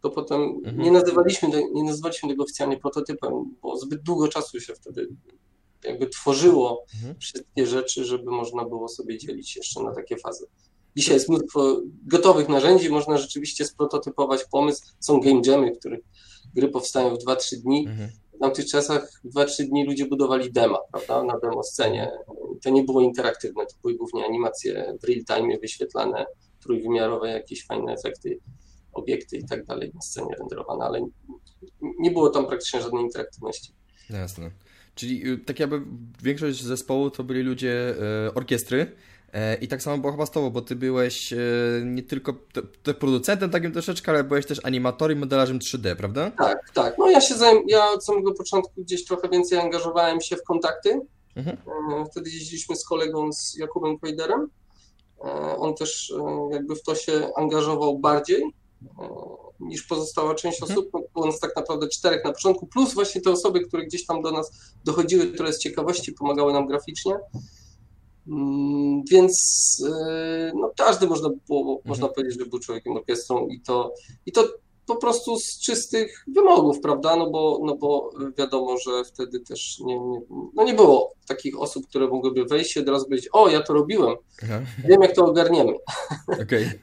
to 0.00 0.10
potem 0.10 0.40
mhm. 0.40 0.78
nie, 0.78 0.90
nazywaliśmy, 0.90 1.48
nie 1.72 1.84
nazywaliśmy 1.84 2.28
tego 2.28 2.44
oficjalnie 2.44 2.76
prototypem, 2.76 3.32
bo 3.62 3.76
zbyt 3.76 4.02
długo 4.02 4.28
czasu 4.28 4.60
się 4.60 4.74
wtedy 4.74 5.08
jakby 5.84 6.06
tworzyło 6.06 6.84
mhm. 6.94 7.18
wszystkie 7.18 7.66
rzeczy, 7.66 8.04
żeby 8.04 8.30
można 8.30 8.64
było 8.64 8.88
sobie 8.88 9.18
dzielić 9.18 9.56
jeszcze 9.56 9.82
na 9.82 9.94
takie 9.94 10.16
fazy. 10.16 10.46
Dzisiaj 10.96 11.14
jest 11.14 11.28
mnóstwo 11.28 11.80
gotowych 12.06 12.48
narzędzi, 12.48 12.90
można 12.90 13.18
rzeczywiście 13.18 13.64
sprototypować 13.64 14.44
pomysł. 14.44 14.82
Są 15.00 15.20
game 15.20 15.40
jamy, 15.46 15.74
w 15.74 15.78
których 15.78 16.00
gry 16.54 16.68
powstają 16.68 17.14
w 17.16 17.24
2-3 17.24 17.56
dni. 17.56 17.86
Mhm 17.86 18.10
w 18.40 18.42
tamtych 18.42 18.66
czasach 18.66 19.10
2-3 19.24 19.64
dni 19.64 19.86
ludzie 19.86 20.06
budowali 20.06 20.52
dema, 20.52 20.78
prawda, 20.92 21.24
na 21.24 21.38
demo 21.38 21.62
scenie. 21.62 22.10
To 22.62 22.70
nie 22.70 22.84
było 22.84 23.00
interaktywne, 23.00 23.66
to 23.66 23.74
były 23.82 23.94
głównie 23.94 24.24
animacje 24.24 24.98
w 25.02 25.04
real 25.04 25.24
time 25.24 25.58
wyświetlane, 25.58 26.26
trójwymiarowe, 26.60 27.28
jakieś 27.28 27.66
fajne 27.66 27.92
efekty, 27.92 28.38
obiekty 28.92 29.36
i 29.36 29.44
tak 29.44 29.64
dalej 29.64 29.90
na 29.94 30.00
scenie 30.00 30.34
renderowane, 30.38 30.84
ale 30.84 31.06
nie 31.98 32.10
było 32.10 32.30
tam 32.30 32.46
praktycznie 32.46 32.80
żadnej 32.80 33.04
interaktywności. 33.04 33.72
Jasne. 34.10 34.50
Czyli 34.94 35.28
y, 35.28 35.38
tak 35.38 35.60
jakby 35.60 35.82
większość 36.22 36.62
zespołu 36.62 37.10
to 37.10 37.24
byli 37.24 37.42
ludzie 37.42 37.94
y, 38.28 38.34
orkiestry, 38.34 38.92
I 39.60 39.68
tak 39.68 39.82
samo 39.82 39.98
było 39.98 40.12
chyba 40.12 40.26
z 40.26 40.30
tobą, 40.30 40.50
bo 40.50 40.62
ty 40.62 40.76
byłeś 40.76 41.32
e, 41.32 41.36
nie 41.84 42.02
tylko 42.02 42.34
te, 42.82 42.94
producentem 42.94 43.50
takim 43.50 43.72
troszeczkę, 43.72 44.12
ale 44.12 44.24
byłeś 44.24 44.46
też 44.46 44.60
animatorem 44.64 45.18
i 45.18 45.20
modelarzem 45.20 45.58
3D, 45.58 45.96
prawda? 45.96 46.30
Tak, 46.30 46.70
tak. 46.74 46.98
No 46.98 47.10
ja 47.10 47.20
się 47.20 47.34
zajem, 47.34 47.62
ja 47.66 47.90
od 47.90 48.04
samego 48.04 48.34
początku 48.34 48.72
gdzieś 48.82 49.04
trochę 49.04 49.28
więcej 49.28 49.58
angażowałem 49.58 50.20
się 50.20 50.36
w 50.36 50.42
kontakty. 50.42 51.00
Mhm. 51.36 51.56
E, 51.56 52.04
wtedy 52.10 52.30
jeździliśmy 52.30 52.76
z 52.76 52.84
kolegą, 52.84 53.32
z 53.32 53.56
Jakubem 53.56 53.98
Kwejderem. 53.98 54.50
On 55.58 55.74
też 55.74 56.12
jakby 56.52 56.76
w 56.76 56.82
to 56.82 56.94
się 56.94 57.30
angażował 57.36 57.98
bardziej 57.98 58.42
niż 59.60 59.82
pozostała 59.82 60.34
część 60.34 60.62
mhm. 60.62 60.78
osób. 60.78 60.90
No, 60.94 61.00
było 61.14 61.26
nas 61.26 61.40
tak 61.40 61.56
naprawdę 61.56 61.88
czterech 61.88 62.24
na 62.24 62.32
początku, 62.32 62.66
plus 62.66 62.94
właśnie 62.94 63.20
te 63.20 63.30
osoby, 63.30 63.60
które 63.60 63.84
gdzieś 63.84 64.06
tam 64.06 64.22
do 64.22 64.30
nas 64.30 64.50
dochodziły, 64.84 65.26
które 65.26 65.52
z 65.52 65.58
ciekawości 65.58 66.12
pomagały 66.12 66.52
nam 66.52 66.66
graficznie. 66.66 67.14
Mm, 68.28 69.02
więc 69.10 69.36
e, 69.88 70.52
no, 70.54 70.72
każdy 70.76 71.06
można 71.06 71.28
było, 71.48 71.60
mhm. 71.60 71.80
można 71.84 72.08
powiedzieć, 72.08 72.38
że 72.38 72.46
był 72.46 72.58
człowiekiem 72.58 72.96
orkiestrą 72.96 73.48
i 73.48 73.60
to, 73.60 73.94
i 74.26 74.32
to 74.32 74.48
po 74.86 74.96
prostu 74.96 75.36
z 75.36 75.58
czystych 75.58 76.24
wymogów, 76.34 76.80
prawda? 76.80 77.16
No 77.16 77.30
bo, 77.30 77.60
no 77.62 77.76
bo 77.76 78.10
wiadomo, 78.38 78.78
że 78.78 79.04
wtedy 79.04 79.40
też 79.40 79.78
nie, 79.80 79.98
nie, 80.00 80.20
no 80.54 80.64
nie 80.64 80.74
było 80.74 81.14
takich 81.28 81.60
osób, 81.60 81.86
które 81.86 82.08
mogłyby 82.08 82.44
wejść 82.44 82.76
i 82.76 82.80
od 82.80 82.88
razu 82.88 83.04
powiedzieć, 83.04 83.28
o, 83.32 83.48
ja 83.48 83.62
to 83.62 83.72
robiłem, 83.72 84.16
Aha. 84.42 84.60
wiem 84.88 85.02
jak 85.02 85.14
to 85.14 85.24
ogarniemy. 85.24 85.72
Okay. 86.42 86.70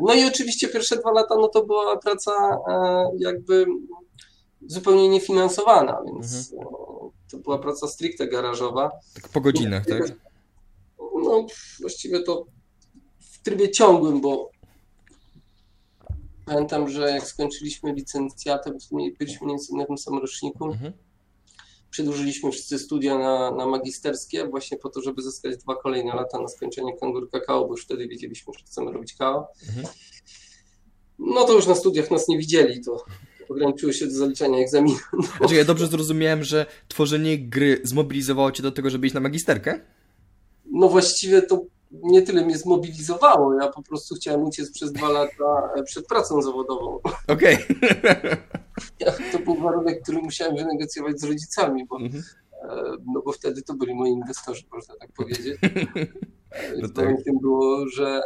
No 0.00 0.14
i 0.14 0.24
oczywiście 0.24 0.68
pierwsze 0.68 0.96
dwa 0.96 1.12
lata, 1.12 1.34
no 1.36 1.48
to 1.48 1.66
była 1.66 1.96
praca 1.96 2.32
e, 2.68 3.10
jakby 3.18 3.66
zupełnie 4.66 5.08
niefinansowana, 5.08 6.02
więc 6.06 6.52
mhm. 6.52 7.10
To 7.32 7.38
była 7.38 7.58
praca 7.58 7.86
stricte 7.86 8.28
garażowa. 8.28 8.90
Tak 9.14 9.28
po 9.28 9.40
godzinach, 9.40 9.86
tak? 9.86 10.02
No, 10.98 11.46
właściwie 11.80 12.22
to 12.22 12.46
w 13.20 13.42
trybie 13.42 13.70
ciągłym, 13.70 14.20
bo 14.20 14.50
pamiętam, 16.46 16.88
że 16.88 17.10
jak 17.10 17.26
skończyliśmy 17.26 17.92
licencjatę, 17.92 18.70
byliśmy 18.70 18.96
mniej 18.96 19.16
więcej 19.56 19.76
na 19.76 19.86
tym 19.86 19.98
samym 19.98 20.20
roczniku, 20.20 20.64
mhm. 20.64 20.92
przedłużyliśmy 21.90 22.52
wszyscy 22.52 22.78
studia 22.78 23.18
na, 23.18 23.50
na 23.50 23.66
magisterskie, 23.66 24.46
właśnie 24.46 24.78
po 24.78 24.88
to, 24.88 25.00
żeby 25.00 25.22
zyskać 25.22 25.56
dwa 25.56 25.76
kolejne 25.76 26.14
lata 26.14 26.38
na 26.38 26.48
skończenie 26.48 26.96
kangur 26.96 27.30
kakao, 27.30 27.64
bo 27.64 27.70
już 27.70 27.84
wtedy 27.84 28.08
wiedzieliśmy, 28.08 28.52
że 28.58 28.64
chcemy 28.64 28.92
robić 28.92 29.14
kao. 29.14 29.48
Mhm. 29.68 29.86
No 31.18 31.44
to 31.44 31.52
już 31.52 31.66
na 31.66 31.74
studiach 31.74 32.10
nas 32.10 32.28
nie 32.28 32.38
widzieli, 32.38 32.84
to 32.84 33.04
ograniczyło 33.52 33.92
się 33.92 34.06
do 34.06 34.12
zaliczania 34.12 34.58
egzaminu. 34.58 34.98
No. 35.12 35.22
Znaczy, 35.38 35.54
ja 35.54 35.64
dobrze 35.64 35.86
zrozumiałem, 35.86 36.44
że 36.44 36.66
tworzenie 36.88 37.38
gry 37.38 37.80
zmobilizowało 37.84 38.52
cię 38.52 38.62
do 38.62 38.72
tego, 38.72 38.90
żeby 38.90 39.06
iść 39.06 39.14
na 39.14 39.20
magisterkę? 39.20 39.80
No 40.66 40.88
właściwie 40.88 41.42
to 41.42 41.64
nie 41.92 42.22
tyle 42.22 42.44
mnie 42.44 42.58
zmobilizowało, 42.58 43.54
ja 43.54 43.68
po 43.68 43.82
prostu 43.82 44.14
chciałem 44.14 44.42
uciec 44.42 44.72
przez 44.72 44.92
dwa 44.92 45.08
lata 45.08 45.70
przed 45.84 46.06
pracą 46.06 46.42
zawodową. 46.42 47.00
Okej. 47.28 47.54
Okay. 47.54 48.36
Ja, 49.00 49.12
to 49.32 49.38
był 49.38 49.54
warunek, 49.54 50.02
który 50.02 50.18
musiałem 50.18 50.56
wynegocjować 50.56 51.20
z 51.20 51.24
rodzicami, 51.24 51.86
bo, 51.86 51.96
mhm. 51.96 52.22
E, 52.62 52.96
no 53.14 53.22
bo 53.24 53.32
wtedy 53.32 53.62
to 53.62 53.74
byli 53.74 53.94
moi 53.94 54.10
inwestorzy, 54.10 54.62
można 54.72 54.94
tak 54.96 55.12
powiedzieć. 55.12 55.58
No 56.82 56.88
tak. 56.88 57.22
tym 57.24 57.38
było, 57.40 57.88
że 57.88 58.06
e, 58.06 58.22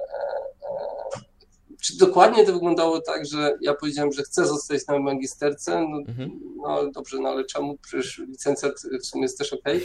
dokładnie 1.98 2.46
to 2.46 2.52
wyglądało 2.52 3.00
tak, 3.00 3.26
że 3.26 3.58
ja 3.60 3.74
powiedziałem, 3.74 4.12
że 4.12 4.22
chcę 4.22 4.46
zostać 4.46 4.86
na 4.86 4.98
magisterce, 4.98 5.86
no, 5.90 5.98
mhm. 5.98 6.40
no 6.56 6.90
dobrze, 6.90 7.18
no 7.20 7.28
ale 7.28 7.44
czemu? 7.44 7.78
Przecież 7.82 8.18
licencjat 8.18 8.72
w 9.02 9.06
sumie 9.06 9.22
jest 9.22 9.38
też 9.38 9.52
ok. 9.52 9.64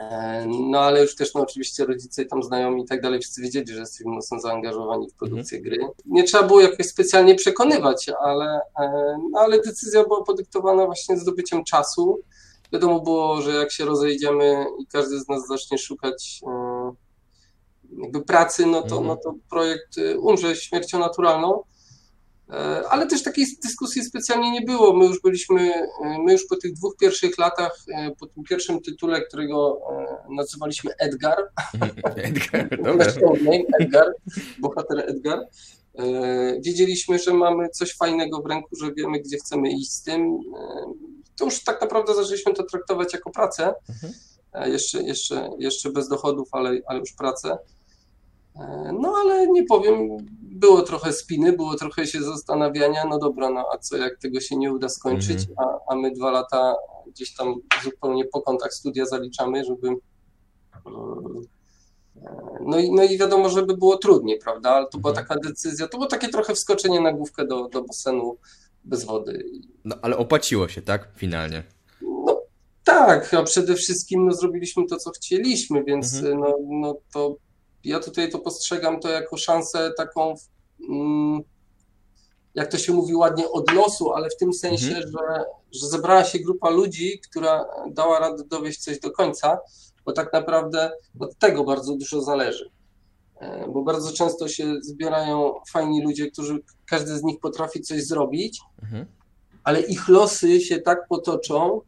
E, 0.00 0.46
no 0.70 0.80
ale 0.80 1.02
już 1.02 1.16
też 1.16 1.34
no, 1.34 1.40
oczywiście 1.40 1.84
rodzice 1.84 2.24
tam 2.24 2.42
znajomi 2.42 2.82
i 2.82 2.86
tak 2.86 3.00
dalej, 3.00 3.20
wszyscy 3.20 3.42
wiedzieli, 3.42 3.66
że 3.72 3.80
jesteśmy 3.80 4.12
mocno 4.12 4.40
zaangażowani 4.40 5.08
w 5.10 5.14
produkcję 5.14 5.58
mhm. 5.58 5.76
gry. 5.76 5.88
Nie 6.06 6.24
trzeba 6.24 6.42
było 6.44 6.60
jakoś 6.60 6.86
specjalnie 6.86 7.34
przekonywać, 7.34 8.10
ale, 8.20 8.60
e, 8.80 9.16
no, 9.30 9.40
ale 9.40 9.60
decyzja 9.60 10.04
była 10.04 10.24
podyktowana 10.24 10.86
właśnie 10.86 11.16
zdobyciem 11.16 11.64
czasu. 11.64 12.20
Wiadomo 12.72 13.00
było, 13.00 13.42
że 13.42 13.54
jak 13.54 13.72
się 13.72 13.84
rozejdziemy 13.84 14.66
i 14.80 14.86
każdy 14.86 15.20
z 15.20 15.28
nas 15.28 15.46
zacznie 15.46 15.78
szukać 15.78 16.40
e, 16.46 16.50
pracy, 18.26 18.66
no 18.66 18.82
to, 18.82 18.96
mhm. 18.96 19.06
no 19.06 19.16
to 19.16 19.34
projekt 19.50 19.96
umrze 20.18 20.56
śmiercią 20.56 20.98
naturalną. 20.98 21.62
E, 22.50 22.88
ale 22.88 23.06
też 23.06 23.22
takiej 23.22 23.46
dyskusji 23.62 24.04
specjalnie 24.04 24.52
nie 24.52 24.62
było. 24.62 24.96
My 24.96 25.04
już 25.04 25.20
byliśmy, 25.20 25.74
e, 25.74 26.18
my 26.24 26.32
już 26.32 26.46
po 26.46 26.56
tych 26.56 26.72
dwóch 26.72 26.96
pierwszych 26.96 27.38
latach, 27.38 27.72
e, 27.88 28.10
po 28.10 28.26
tym 28.26 28.44
pierwszym 28.44 28.80
tytule, 28.80 29.22
którego 29.22 29.80
nazywaliśmy 30.30 30.90
Edgar, 30.98 31.36
Edgar, 32.16 32.68
Edgar, 33.80 34.06
bohater 34.58 34.98
Edgar, 34.98 35.38
wiedzieliśmy, 36.60 37.18
że 37.18 37.34
mamy 37.34 37.68
coś 37.68 37.96
fajnego 37.96 38.42
w 38.42 38.46
ręku, 38.46 38.76
że 38.76 38.92
wiemy, 38.92 39.20
gdzie 39.20 39.36
chcemy 39.36 39.72
iść 39.72 39.92
z 39.92 40.02
tym. 40.02 40.38
To 41.36 41.44
już 41.44 41.64
tak 41.64 41.80
naprawdę 41.80 42.14
zaczęliśmy 42.14 42.54
to 42.54 42.62
traktować 42.62 43.12
jako 43.12 43.30
pracę, 43.30 43.74
mhm. 43.88 44.12
Jeszcze, 44.66 45.02
jeszcze, 45.02 45.50
jeszcze 45.58 45.90
bez 45.90 46.08
dochodów, 46.08 46.48
ale, 46.52 46.80
ale 46.86 46.98
już 46.98 47.12
pracę. 47.12 47.58
No 49.00 49.14
ale 49.22 49.46
nie 49.46 49.64
powiem, 49.64 50.08
było 50.42 50.82
trochę 50.82 51.12
spiny, 51.12 51.52
było 51.52 51.74
trochę 51.74 52.06
się 52.06 52.22
zastanawiania, 52.22 53.04
no 53.04 53.18
dobra, 53.18 53.50
no 53.50 53.66
a 53.74 53.78
co 53.78 53.96
jak 53.96 54.18
tego 54.18 54.40
się 54.40 54.56
nie 54.56 54.72
uda 54.72 54.88
skończyć, 54.88 55.38
mm 55.38 55.44
-hmm. 55.44 55.78
a, 55.88 55.92
a 55.92 55.96
my 55.96 56.10
dwa 56.10 56.30
lata 56.30 56.74
gdzieś 57.06 57.34
tam 57.34 57.54
zupełnie 57.84 58.24
po 58.24 58.42
kontach 58.42 58.74
studia 58.74 59.06
zaliczamy, 59.06 59.64
żeby 59.64 59.96
no 62.60 62.78
i, 62.78 62.92
no 62.92 63.02
i 63.02 63.18
wiadomo, 63.18 63.48
żeby 63.48 63.76
było 63.76 63.96
trudniej, 63.96 64.38
prawda, 64.38 64.70
ale 64.70 64.86
to 64.88 64.98
była 64.98 65.10
mhm. 65.10 65.26
taka 65.26 65.40
decyzja, 65.40 65.88
to 65.88 65.98
było 65.98 66.08
takie 66.08 66.28
trochę 66.28 66.54
wskoczenie 66.54 67.00
na 67.00 67.12
główkę 67.12 67.46
do, 67.46 67.68
do 67.68 67.82
basenu 67.82 68.36
bez 68.84 69.04
wody. 69.04 69.44
No 69.84 69.96
ale 70.02 70.16
opłaciło 70.16 70.68
się, 70.68 70.82
tak, 70.82 71.08
finalnie? 71.16 71.62
Tak, 72.94 73.34
a 73.34 73.42
przede 73.42 73.74
wszystkim 73.74 74.26
no, 74.26 74.32
zrobiliśmy 74.32 74.86
to, 74.86 74.96
co 74.96 75.10
chcieliśmy, 75.10 75.84
więc 75.84 76.14
mhm. 76.14 76.40
no, 76.40 76.56
no 76.70 76.96
to 77.12 77.36
ja 77.84 78.00
tutaj 78.00 78.30
to 78.30 78.38
postrzegam 78.38 79.00
to 79.00 79.08
jako 79.08 79.36
szansę 79.36 79.92
taką, 79.96 80.34
mm, 80.90 81.40
jak 82.54 82.70
to 82.70 82.78
się 82.78 82.92
mówi 82.92 83.14
ładnie, 83.14 83.50
od 83.50 83.72
losu, 83.72 84.12
ale 84.12 84.30
w 84.30 84.36
tym 84.36 84.52
sensie, 84.52 84.86
mhm. 84.86 85.02
że, 85.12 85.44
że 85.72 85.86
zebrała 85.86 86.24
się 86.24 86.38
grupa 86.38 86.70
ludzi, 86.70 87.20
która 87.30 87.64
dała 87.90 88.18
radę 88.18 88.44
dowieść 88.44 88.82
coś 88.82 89.00
do 89.00 89.10
końca, 89.10 89.58
bo 90.04 90.12
tak 90.12 90.32
naprawdę 90.32 90.92
od 91.20 91.38
tego 91.38 91.64
bardzo 91.64 91.96
dużo 91.96 92.22
zależy. 92.22 92.70
E, 93.40 93.68
bo 93.68 93.82
bardzo 93.82 94.12
często 94.12 94.48
się 94.48 94.74
zbierają 94.82 95.54
fajni 95.72 96.02
ludzie, 96.02 96.30
którzy 96.30 96.58
każdy 96.86 97.18
z 97.18 97.22
nich 97.22 97.40
potrafi 97.40 97.80
coś 97.80 98.04
zrobić, 98.04 98.60
mhm. 98.82 99.06
ale 99.64 99.80
ich 99.80 100.08
losy 100.08 100.60
się 100.60 100.78
tak 100.78 101.08
potoczą, 101.08 101.80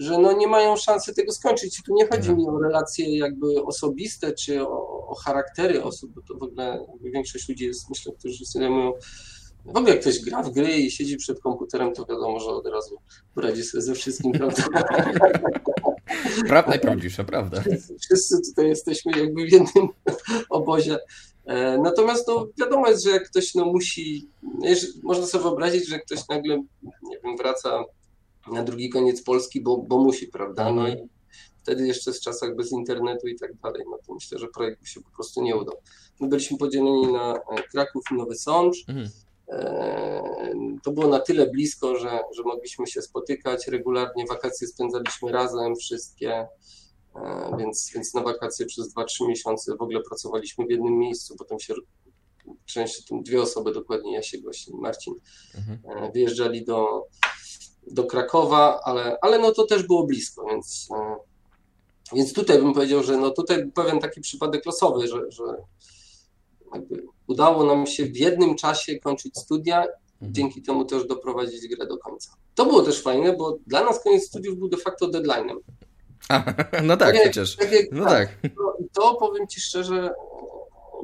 że 0.00 0.18
no 0.18 0.32
nie 0.32 0.46
mają 0.46 0.76
szansy 0.76 1.14
tego 1.14 1.32
skończyć. 1.32 1.78
I 1.78 1.82
tu 1.82 1.94
nie 1.94 2.06
chodzi 2.06 2.30
mhm. 2.30 2.38
mi 2.38 2.48
o 2.48 2.58
relacje 2.58 3.18
jakby 3.18 3.62
osobiste, 3.62 4.32
czy 4.32 4.62
o, 4.62 5.06
o 5.08 5.14
charaktery 5.14 5.82
osób, 5.82 6.10
bo 6.14 6.22
to 6.22 6.34
w 6.34 6.42
ogóle 6.42 6.86
większość 7.00 7.48
ludzi 7.48 7.66
jest, 7.66 7.90
myślę, 7.90 8.12
którzy 8.18 8.38
się 8.38 8.44
zajmują 8.44 8.92
w 9.64 9.76
ogóle 9.76 9.90
jak 9.90 10.00
ktoś 10.00 10.20
gra 10.20 10.42
w 10.42 10.50
gry 10.50 10.72
i 10.72 10.90
siedzi 10.90 11.16
przed 11.16 11.40
komputerem, 11.40 11.94
to 11.94 12.06
wiadomo, 12.06 12.40
że 12.40 12.46
od 12.46 12.66
razu 12.66 12.96
poradzi 13.34 13.62
sobie 13.62 13.82
ze 13.82 13.94
wszystkim, 13.94 14.32
prawda? 14.32 14.62
Prawda 16.48 16.70
najprawdziwsza, 16.70 17.24
prawda. 17.24 17.62
Wszyscy 18.00 18.36
tutaj 18.48 18.68
jesteśmy 18.68 19.12
jakby 19.18 19.46
w 19.46 19.52
jednym 19.52 19.88
obozie. 20.50 20.98
E, 21.46 21.78
natomiast 21.78 22.28
no, 22.28 22.46
wiadomo 22.60 22.88
jest, 22.88 23.04
że 23.04 23.10
jak 23.10 23.30
ktoś 23.30 23.54
no, 23.54 23.64
musi, 23.64 24.28
można 25.02 25.26
sobie 25.26 25.42
wyobrazić, 25.42 25.88
że 25.88 25.98
ktoś 25.98 26.28
nagle, 26.28 26.56
nie 26.82 27.18
wiem, 27.24 27.36
wraca 27.36 27.84
na 28.52 28.62
drugi 28.62 28.90
koniec 28.90 29.22
Polski, 29.22 29.60
bo, 29.60 29.78
bo 29.78 29.98
musi, 29.98 30.28
prawda? 30.28 30.72
No 30.72 30.88
i 30.88 30.96
wtedy 31.62 31.86
jeszcze 31.86 32.12
w 32.12 32.20
czasach 32.20 32.56
bez 32.56 32.72
internetu 32.72 33.28
i 33.28 33.38
tak 33.38 33.54
dalej, 33.54 33.82
no 33.90 33.98
to 34.06 34.14
myślę, 34.14 34.38
że 34.38 34.48
projekt 34.48 34.88
się 34.88 35.00
po 35.00 35.10
prostu 35.10 35.42
nie 35.42 35.56
udał. 35.56 35.74
My 36.20 36.28
byliśmy 36.28 36.58
podzieleni 36.58 37.12
na 37.12 37.34
e, 37.34 37.62
Kraków 37.70 38.04
i 38.12 38.14
Nowy 38.14 38.34
Sącz. 38.34 38.76
Mhm. 38.88 39.08
E, 39.48 40.52
to 40.82 40.92
było 40.92 41.08
na 41.08 41.20
tyle 41.20 41.50
blisko, 41.50 41.96
że, 41.96 42.20
że 42.36 42.42
mogliśmy 42.42 42.86
się 42.86 43.02
spotykać 43.02 43.68
regularnie. 43.68 44.24
Wakacje 44.28 44.68
spędzaliśmy 44.68 45.32
razem, 45.32 45.76
wszystkie, 45.76 46.48
e, 47.16 47.56
więc, 47.58 47.90
więc 47.94 48.14
na 48.14 48.22
wakacje 48.22 48.66
przez 48.66 48.94
2-3 48.94 49.28
miesiące 49.28 49.76
w 49.76 49.82
ogóle 49.82 50.00
pracowaliśmy 50.00 50.66
w 50.66 50.70
jednym 50.70 50.98
miejscu. 50.98 51.36
Potem 51.36 51.60
się 51.60 51.74
część, 52.66 53.04
dwie 53.22 53.42
osoby 53.42 53.72
dokładnie, 53.72 54.14
ja 54.14 54.22
się 54.22 54.38
gości, 54.38 54.70
Marcin, 54.74 55.14
mhm. 55.54 56.12
wyjeżdżali 56.12 56.64
do, 56.64 57.06
do 57.90 58.04
Krakowa, 58.04 58.80
ale, 58.84 59.16
ale 59.22 59.38
no 59.38 59.52
to 59.52 59.66
też 59.66 59.82
było 59.82 60.06
blisko, 60.06 60.46
więc, 60.46 60.88
e, 60.96 61.16
więc 62.12 62.32
tutaj 62.32 62.58
bym 62.58 62.72
powiedział, 62.72 63.02
że 63.02 63.16
no 63.16 63.30
tutaj 63.30 63.70
pewien 63.74 64.00
taki 64.00 64.20
przypadek 64.20 64.66
losowy, 64.66 65.08
że, 65.08 65.30
że 65.30 65.44
udało 67.26 67.64
nam 67.64 67.86
się 67.86 68.06
w 68.06 68.16
jednym 68.16 68.56
czasie 68.56 68.98
kończyć 68.98 69.38
studia, 69.38 69.78
mhm. 69.82 70.34
dzięki 70.34 70.62
temu 70.62 70.84
też 70.84 71.06
doprowadzić 71.06 71.68
grę 71.68 71.86
do 71.86 71.98
końca. 71.98 72.30
To 72.54 72.66
było 72.66 72.82
też 72.82 73.02
fajne, 73.02 73.32
bo 73.32 73.58
dla 73.66 73.84
nas 73.84 74.02
koniec 74.02 74.26
studiów 74.26 74.58
był 74.58 74.68
de 74.68 74.76
facto 74.76 75.06
deadline'em. 75.06 75.56
no 76.82 76.96
tak, 76.96 77.14
tak 77.14 77.22
przecież. 77.22 77.56
Tak, 77.56 77.72
jak, 77.72 77.92
no 77.92 78.04
tak. 78.04 78.28
tak. 78.42 78.52
To, 78.52 78.76
to 78.92 79.14
powiem 79.14 79.48
Ci 79.48 79.60
szczerze, 79.60 80.14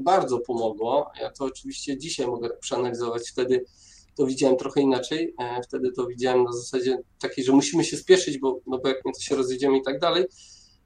bardzo 0.00 0.38
pomogło. 0.38 1.10
Ja 1.20 1.30
to 1.30 1.44
oczywiście 1.44 1.98
dzisiaj 1.98 2.26
mogę 2.26 2.50
przeanalizować 2.50 3.30
wtedy 3.30 3.64
to 4.16 4.26
widziałem 4.26 4.56
trochę 4.56 4.80
inaczej. 4.80 5.34
E, 5.38 5.62
wtedy 5.62 5.92
to 5.92 6.06
widziałem 6.06 6.44
na 6.44 6.52
zasadzie 6.52 6.98
takiej, 7.18 7.44
że 7.44 7.52
musimy 7.52 7.84
się 7.84 7.96
spieszyć, 7.96 8.38
bo, 8.38 8.60
no 8.66 8.78
bo 8.78 8.88
jak 8.88 9.04
nie 9.04 9.12
to 9.12 9.20
się 9.20 9.36
rozjedziemy 9.36 9.78
i 9.78 9.82
tak 9.82 10.00
dalej. 10.00 10.24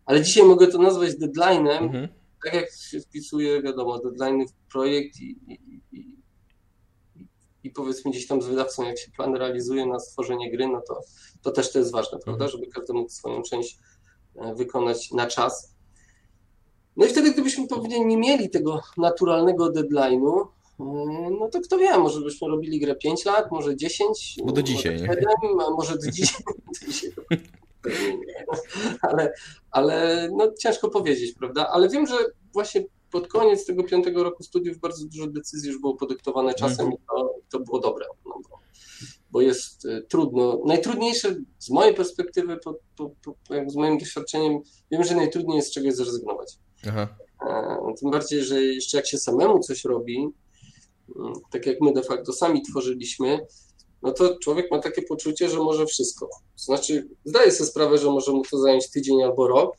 Ale 0.06 0.22
dzisiaj 0.22 0.44
mogę 0.44 0.66
to 0.66 0.78
nazwać 0.78 1.10
deadline'em, 1.10 1.82
mhm. 1.82 2.08
tak 2.44 2.54
jak 2.54 2.66
się 2.90 3.00
wpisuje, 3.00 3.62
wiadomo, 3.62 3.98
deadline 3.98 4.46
w 4.46 4.72
projekt 4.72 5.16
i, 5.20 5.38
i, 5.48 5.80
i, 5.92 6.16
i, 7.64 7.70
powiedzmy 7.70 8.10
gdzieś 8.10 8.26
tam 8.26 8.42
z 8.42 8.46
wydawcą, 8.46 8.82
jak 8.82 8.98
się 8.98 9.10
plan 9.10 9.36
realizuje 9.36 9.86
na 9.86 9.98
stworzenie 9.98 10.50
gry, 10.50 10.68
no 10.68 10.82
to, 10.88 11.00
to 11.42 11.50
też 11.50 11.72
to 11.72 11.78
jest 11.78 11.92
ważne, 11.92 12.18
prawda, 12.24 12.44
mhm. 12.44 12.50
żeby 12.50 12.72
każdy 12.72 12.92
mógł 12.92 13.10
swoją 13.10 13.42
część 13.42 13.78
e, 14.36 14.54
wykonać 14.54 15.10
na 15.10 15.26
czas. 15.26 15.74
No 16.96 17.06
i 17.06 17.08
wtedy, 17.08 17.32
gdybyśmy 17.32 17.68
pewnie 17.68 18.04
nie 18.04 18.16
mieli 18.16 18.50
tego 18.50 18.80
naturalnego 18.96 19.66
deadline'u, 19.66 20.46
no 21.40 21.48
to 21.48 21.60
kto 21.60 21.78
wie, 21.78 21.98
może 21.98 22.20
byśmy 22.20 22.48
robili 22.48 22.80
grę 22.80 22.96
5 22.96 23.24
lat, 23.24 23.50
może 23.50 23.76
10. 23.76 24.36
Bo 24.44 24.52
do 24.52 24.62
dzisiaj. 24.62 24.98
7, 24.98 25.16
może 25.76 25.98
do 25.98 26.10
dzisiaj. 26.10 26.42
ale, 29.10 29.32
ale 29.70 30.28
no 30.36 30.52
ciężko 30.58 30.88
powiedzieć, 30.88 31.34
prawda? 31.38 31.68
Ale 31.68 31.88
wiem, 31.88 32.06
że 32.06 32.16
właśnie 32.52 32.84
pod 33.10 33.28
koniec 33.28 33.66
tego 33.66 33.84
piątego 33.84 34.24
roku 34.24 34.42
studiów 34.42 34.78
bardzo 34.78 35.04
dużo 35.06 35.26
decyzji 35.26 35.68
już 35.68 35.80
było 35.80 35.96
podyktowane 35.96 36.54
czasem 36.54 36.86
mm. 36.86 36.92
i 36.92 36.96
to, 37.08 37.34
to 37.50 37.60
było 37.60 37.78
dobre. 37.78 38.06
No 38.26 38.34
bo, 38.50 38.58
bo 39.30 39.40
jest 39.40 39.84
y, 39.84 40.06
trudno. 40.08 40.62
Najtrudniejsze 40.66 41.36
z 41.58 41.70
mojej 41.70 41.94
perspektywy, 41.94 42.56
po, 42.56 42.74
po, 42.96 43.10
po, 43.48 43.54
jak 43.54 43.70
z 43.70 43.76
moim 43.76 43.98
doświadczeniem, 43.98 44.60
wiem, 44.90 45.04
że 45.04 45.16
najtrudniej 45.16 45.56
jest 45.56 45.72
czegoś 45.72 45.94
zrezygnować. 45.94 46.58
Aha. 46.88 47.08
E, 47.48 47.94
tym 48.00 48.10
bardziej, 48.10 48.44
że 48.44 48.62
jeszcze 48.62 48.96
jak 48.96 49.06
się 49.06 49.18
samemu 49.18 49.58
coś 49.58 49.84
robi, 49.84 50.28
tak 51.50 51.66
jak 51.66 51.80
my 51.80 51.92
de 51.92 52.02
facto 52.02 52.32
sami 52.32 52.62
tworzyliśmy, 52.62 53.46
no 54.02 54.12
to 54.12 54.38
człowiek 54.38 54.70
ma 54.70 54.78
takie 54.78 55.02
poczucie, 55.02 55.48
że 55.48 55.58
może 55.58 55.86
wszystko. 55.86 56.28
Znaczy, 56.56 57.08
zdaje 57.24 57.52
sobie 57.52 57.70
sprawę, 57.70 57.98
że 57.98 58.10
może 58.10 58.32
mu 58.32 58.42
to 58.50 58.58
zająć 58.58 58.90
tydzień 58.90 59.22
albo 59.22 59.48
rok, 59.48 59.76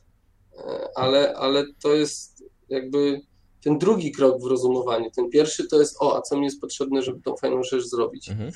e, 0.58 0.88
ale, 0.94 1.34
ale 1.34 1.64
to 1.82 1.94
jest 1.94 2.44
jakby 2.68 3.20
ten 3.62 3.78
drugi 3.78 4.12
krok 4.12 4.42
w 4.42 4.46
rozumowaniu. 4.46 5.10
Ten 5.10 5.30
pierwszy 5.30 5.68
to 5.68 5.80
jest, 5.80 5.96
o, 6.00 6.16
a 6.16 6.22
co 6.22 6.36
mi 6.36 6.44
jest 6.44 6.60
potrzebne, 6.60 7.02
żeby 7.02 7.22
tą 7.22 7.36
fajną 7.36 7.62
rzecz 7.62 7.84
zrobić. 7.84 8.28
Mhm. 8.28 8.52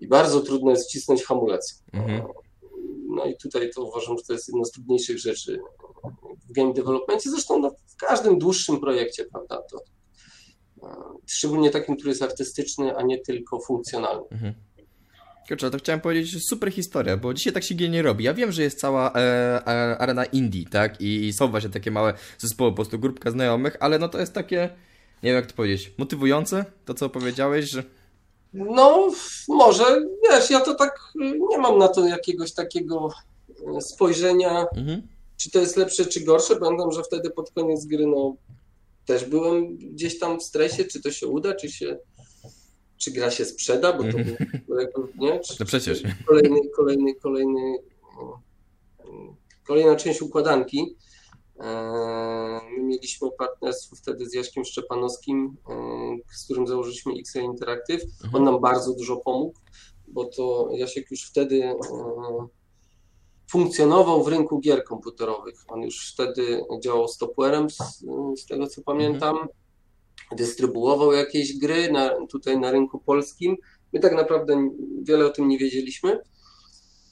I 0.00 0.08
bardzo 0.08 0.40
trudno 0.40 0.70
jest 0.70 0.88
wcisnąć 0.88 1.24
hamulec. 1.24 1.82
Mhm. 1.92 2.22
No 3.08 3.24
i 3.24 3.36
tutaj 3.36 3.70
to 3.74 3.84
uważam, 3.84 4.18
że 4.18 4.24
to 4.24 4.32
jest 4.32 4.48
jedna 4.48 4.64
z 4.64 4.70
trudniejszych 4.70 5.18
rzeczy 5.18 5.60
w 6.48 6.52
game 6.52 6.72
developmentie. 6.72 7.30
Zresztą 7.30 7.58
no, 7.58 7.70
w 7.86 7.96
każdym 7.96 8.38
dłuższym 8.38 8.80
projekcie, 8.80 9.24
prawda? 9.24 9.62
To, 9.62 9.78
szczególnie 11.26 11.70
takim, 11.70 11.96
który 11.96 12.10
jest 12.10 12.22
artystyczny, 12.22 12.96
a 12.96 13.02
nie 13.02 13.18
tylko 13.18 13.60
funkcjonalny. 13.60 14.24
Mhm. 14.30 14.54
Kurczę, 15.48 15.70
to 15.70 15.78
chciałem 15.78 16.00
powiedzieć, 16.00 16.30
że 16.30 16.40
super 16.40 16.72
historia, 16.72 17.16
bo 17.16 17.34
dzisiaj 17.34 17.52
tak 17.52 17.64
się 17.64 17.74
nie 17.74 18.02
robi. 18.02 18.24
Ja 18.24 18.34
wiem, 18.34 18.52
że 18.52 18.62
jest 18.62 18.80
cała 18.80 19.12
e, 19.12 19.18
e, 19.66 19.98
arena 19.98 20.24
indie, 20.24 20.64
tak? 20.70 21.00
I, 21.00 21.26
I, 21.26 21.32
są 21.32 21.50
właśnie 21.50 21.70
takie 21.70 21.90
małe 21.90 22.14
zespoły, 22.38 22.70
po 22.70 22.76
prostu 22.76 22.98
grupka 22.98 23.30
znajomych, 23.30 23.76
ale 23.80 23.98
no 23.98 24.08
to 24.08 24.18
jest 24.18 24.32
takie, 24.32 24.60
nie 25.22 25.30
wiem 25.30 25.36
jak 25.36 25.46
to 25.46 25.54
powiedzieć, 25.54 25.92
motywujące, 25.98 26.64
to 26.84 26.94
co 26.94 27.08
powiedziałeś, 27.08 27.70
że... 27.70 27.82
No, 28.54 29.10
może, 29.48 29.84
wiesz, 30.30 30.50
ja 30.50 30.60
to 30.60 30.74
tak 30.74 31.12
nie 31.50 31.58
mam 31.58 31.78
na 31.78 31.88
to 31.88 32.06
jakiegoś 32.06 32.52
takiego 32.52 33.10
e, 33.76 33.80
spojrzenia, 33.80 34.66
mhm. 34.76 35.02
czy 35.36 35.50
to 35.50 35.58
jest 35.58 35.76
lepsze, 35.76 36.06
czy 36.06 36.20
gorsze. 36.20 36.56
Pamiętam, 36.56 36.92
że 36.92 37.02
wtedy 37.02 37.30
pod 37.30 37.50
koniec 37.50 37.86
gry, 37.86 38.06
no, 38.06 38.34
też 39.08 39.24
byłem 39.24 39.76
gdzieś 39.76 40.18
tam 40.18 40.40
w 40.40 40.42
stresie, 40.42 40.84
czy 40.84 41.02
to 41.02 41.10
się 41.10 41.26
uda, 41.26 41.54
czy 41.54 41.70
się 41.70 41.98
czy 42.98 43.10
gra 43.10 43.30
się 43.30 43.44
sprzeda, 43.44 43.92
bo 43.92 44.02
to 44.02 44.18
był, 44.18 45.08
nie? 45.18 45.40
Czy, 45.40 45.56
no 45.60 45.66
przecież. 45.66 46.02
Kolejny, 46.26 46.58
kolejny, 46.76 47.14
kolejny, 47.14 47.78
kolejna 49.66 49.96
część 49.96 50.22
układanki. 50.22 50.96
E, 51.60 52.60
my 52.76 52.82
mieliśmy 52.82 53.28
partnerstwo 53.38 53.96
wtedy 53.96 54.28
z 54.28 54.34
Jaśkiem 54.34 54.64
Szczepanowskim, 54.64 55.56
e, 55.68 56.34
z 56.36 56.44
którym 56.44 56.66
założyliśmy 56.66 57.12
XA 57.12 57.40
Interactive. 57.40 58.02
Mhm. 58.02 58.34
On 58.34 58.44
nam 58.44 58.60
bardzo 58.60 58.94
dużo 58.94 59.16
pomógł, 59.16 59.58
bo 60.08 60.24
to 60.24 60.68
Jasiek 60.72 61.10
już 61.10 61.24
wtedy 61.24 61.64
e, 61.64 61.76
funkcjonował 63.50 64.24
w 64.24 64.28
rynku 64.28 64.58
gier 64.58 64.84
komputerowych. 64.84 65.64
On 65.68 65.82
już 65.82 66.12
wtedy 66.12 66.64
działał 66.84 67.08
stopwarem, 67.08 67.70
z, 67.70 68.04
z 68.36 68.46
tego 68.46 68.66
co 68.66 68.82
pamiętam. 68.82 69.36
Mhm 69.36 69.58
dystrybuował 70.36 71.12
jakieś 71.12 71.58
gry 71.58 71.92
na, 71.92 72.26
tutaj 72.26 72.58
na 72.58 72.70
rynku 72.70 72.98
polskim. 72.98 73.56
My 73.92 74.00
tak 74.00 74.12
naprawdę 74.12 74.70
wiele 75.02 75.26
o 75.26 75.30
tym 75.30 75.48
nie 75.48 75.58
wiedzieliśmy. 75.58 76.20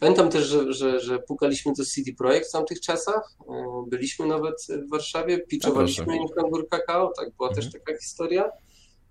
Pamiętam 0.00 0.30
też, 0.30 0.46
że, 0.46 0.72
że, 0.72 1.00
że 1.00 1.18
pukaliśmy 1.18 1.72
do 1.72 1.84
CD 1.84 2.12
Projekt 2.18 2.48
w 2.48 2.52
tamtych 2.52 2.80
czasach. 2.80 3.36
E, 3.48 3.84
byliśmy 3.88 4.26
nawet 4.26 4.66
w 4.86 4.90
Warszawie, 4.90 5.38
pitchowaliśmy 5.38 6.16
im 6.16 6.28
Kangur 6.28 6.68
Kakao, 6.68 7.12
tak, 7.16 7.30
była 7.36 7.48
mhm. 7.48 7.70
też 7.70 7.80
taka 7.80 7.98
historia. 7.98 8.50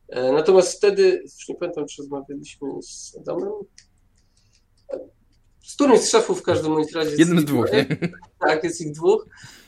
E, 0.10 0.32
natomiast 0.32 0.78
wtedy, 0.78 1.22
już 1.24 1.50
nie 1.50 1.56
pamiętam, 1.56 1.86
czy 1.88 2.02
rozmawialiśmy 2.02 2.70
z 2.82 3.18
Adamem, 3.18 3.54
z 5.66 5.76
którymś 5.76 6.00
z 6.00 6.10
szefów 6.10 6.40
w 6.40 6.44
każdym 6.44 6.78
razie. 6.96 7.16
Jednym 7.18 7.40
z 7.40 7.46
dwóch, 7.46 7.72
nie? 7.74 7.86
Tak, 8.40 8.64
jest 8.64 8.82
ich 8.82 8.92
dwóch. 8.92 9.28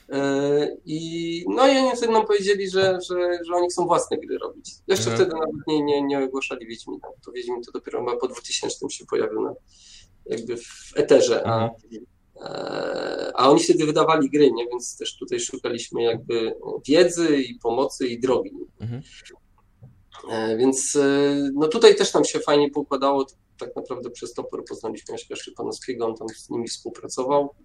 E, 0.10 0.77
I, 0.86 1.46
no 1.50 1.68
i 1.68 1.77
oni 1.77 1.98
wtedy 1.98 2.13
nam 2.13 2.25
powiedzieli, 2.25 2.70
że, 2.70 3.00
że, 3.10 3.39
że 3.48 3.54
oni 3.54 3.70
chcą 3.70 3.86
własne 3.86 4.18
gry 4.18 4.38
robić. 4.38 4.72
Jeszcze 4.88 5.12
mhm. 5.12 5.16
wtedy 5.16 5.39
nawet 5.39 5.68
nie, 5.68 5.84
nie, 5.84 6.01
nie 6.01 6.20
ogłaszali 6.20 6.68
Wiedźmina. 6.68 7.08
To 7.25 7.32
Wiedźmin 7.32 7.63
to 7.63 7.72
dopiero 7.72 8.00
chyba 8.00 8.18
po 8.18 8.27
2000 8.27 8.89
się 8.89 9.06
pojawił 9.06 9.42
na, 9.42 9.54
jakby 10.25 10.58
w 10.58 10.92
eterze, 10.96 11.48
a, 11.48 11.63
mhm. 11.63 12.06
e, 12.42 13.32
a 13.36 13.50
oni 13.50 13.60
wtedy 13.60 13.86
wydawali 13.86 14.30
gry, 14.30 14.51
nie? 14.51 14.68
więc 14.68 14.98
też 14.98 15.18
tutaj 15.18 15.39
szukaliśmy 15.39 16.04
jakby 16.04 16.54
wiedzy 16.88 17.38
i 17.38 17.56
pomocy 17.56 18.07
i 18.07 18.20
drogi. 18.20 18.51
Mhm. 18.79 19.01
E, 20.31 20.57
więc 20.57 20.98
no 21.53 21.68
tutaj 21.68 21.96
też 21.96 22.14
nam 22.14 22.25
się 22.25 22.40
fajnie 22.40 22.72
pokładało. 22.72 23.25
Tak 23.57 23.75
naprawdę 23.75 24.09
przez 24.09 24.33
to 24.33 24.43
poznaliśmy 24.70 25.11
Jaśka 25.11 25.35
Szypanowskiego, 25.35 26.07
on 26.07 26.15
tam 26.15 26.29
z 26.29 26.50
nimi 26.50 26.67
współpracował. 26.67 27.55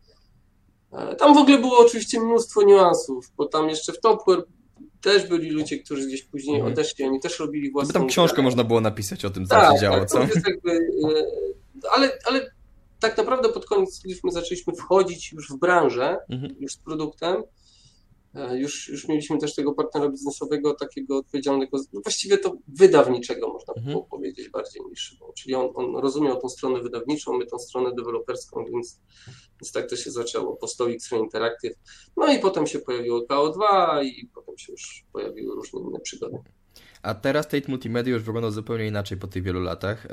E, 0.93 1.17
tam 1.17 1.35
w 1.35 1.39
ogóle 1.39 1.59
było 1.59 1.79
oczywiście 1.79 2.21
mnóstwo 2.21 2.63
niuansów, 2.63 3.33
bo 3.37 3.47
tam 3.47 3.69
jeszcze 3.69 3.93
w 3.93 4.01
Topware 4.01 4.45
też 5.01 5.29
byli 5.29 5.51
ludzie, 5.51 5.79
którzy 5.79 6.07
gdzieś 6.07 6.23
później 6.23 6.61
mm. 6.61 6.73
odeszli, 6.73 7.05
oni 7.05 7.21
też 7.21 7.39
robili 7.39 7.73
własną... 7.73 7.93
By 7.93 7.99
tam 7.99 8.09
książkę 8.09 8.35
grę. 8.35 8.45
można 8.45 8.65
było 8.65 8.81
napisać 8.81 9.25
o 9.25 9.31
tym, 9.31 9.47
co 9.47 9.55
tak, 9.55 9.75
się 9.75 9.81
działo, 9.81 9.99
tak, 9.99 10.09
co? 10.09 10.21
Jakby, 10.21 10.73
e, 10.73 11.91
ale, 11.91 12.19
ale 12.27 12.51
tak 13.01 13.17
naprawdę 13.17 13.49
pod 13.49 13.67
koniec 13.67 14.03
my 14.25 14.33
zaczęliśmy 14.33 14.75
wchodzić 14.75 15.33
już 15.33 15.51
w 15.51 15.59
branżę, 15.59 16.17
-hmm. 16.31 16.55
już 16.61 16.73
z 16.73 16.77
produktem, 16.77 17.43
już, 18.55 18.89
już 18.89 19.09
mieliśmy 19.09 19.39
też 19.39 19.55
tego 19.55 19.73
partnera 19.73 20.09
biznesowego, 20.09 20.75
takiego 20.75 21.17
odpowiedzialnego, 21.17 21.79
no 21.93 22.01
właściwie 22.01 22.39
to 22.39 22.57
wydawniczego, 22.69 23.49
można 23.49 23.75
mhm. 23.77 23.93
było 23.93 24.05
powiedzieć 24.05 24.49
bardziej 24.49 24.83
niż. 24.91 25.17
Czyli 25.37 25.55
on, 25.55 25.71
on 25.75 25.97
rozumiał 25.97 26.41
tą 26.41 26.49
stronę 26.49 26.83
wydawniczą, 26.83 27.39
my 27.39 27.47
tą 27.47 27.59
stronę 27.59 27.95
deweloperską, 27.95 28.65
więc, 28.65 29.01
więc 29.61 29.73
tak 29.73 29.91
to 29.91 29.97
się 29.97 30.11
zaczęło. 30.11 30.57
Po 30.57 30.69
Stoic 30.69 31.13
Interactive. 31.13 31.75
No 32.17 32.33
i 32.33 32.39
potem 32.39 32.67
się 32.67 32.79
pojawiło 32.79 33.21
KO2 33.21 33.61
i 34.05 34.31
potem 34.35 34.59
się 34.59 34.73
już 34.73 35.05
pojawiły 35.13 35.55
różne 35.55 35.81
inne 35.81 36.01
przygody. 36.01 36.39
A 37.03 37.15
teraz 37.15 37.49
Tate 37.49 37.69
Multimedia 37.69 38.13
już 38.13 38.23
wygląda 38.23 38.51
zupełnie 38.51 38.87
inaczej 38.87 39.19
po 39.19 39.27
tych 39.27 39.43
wielu 39.43 39.61
latach. 39.61 40.07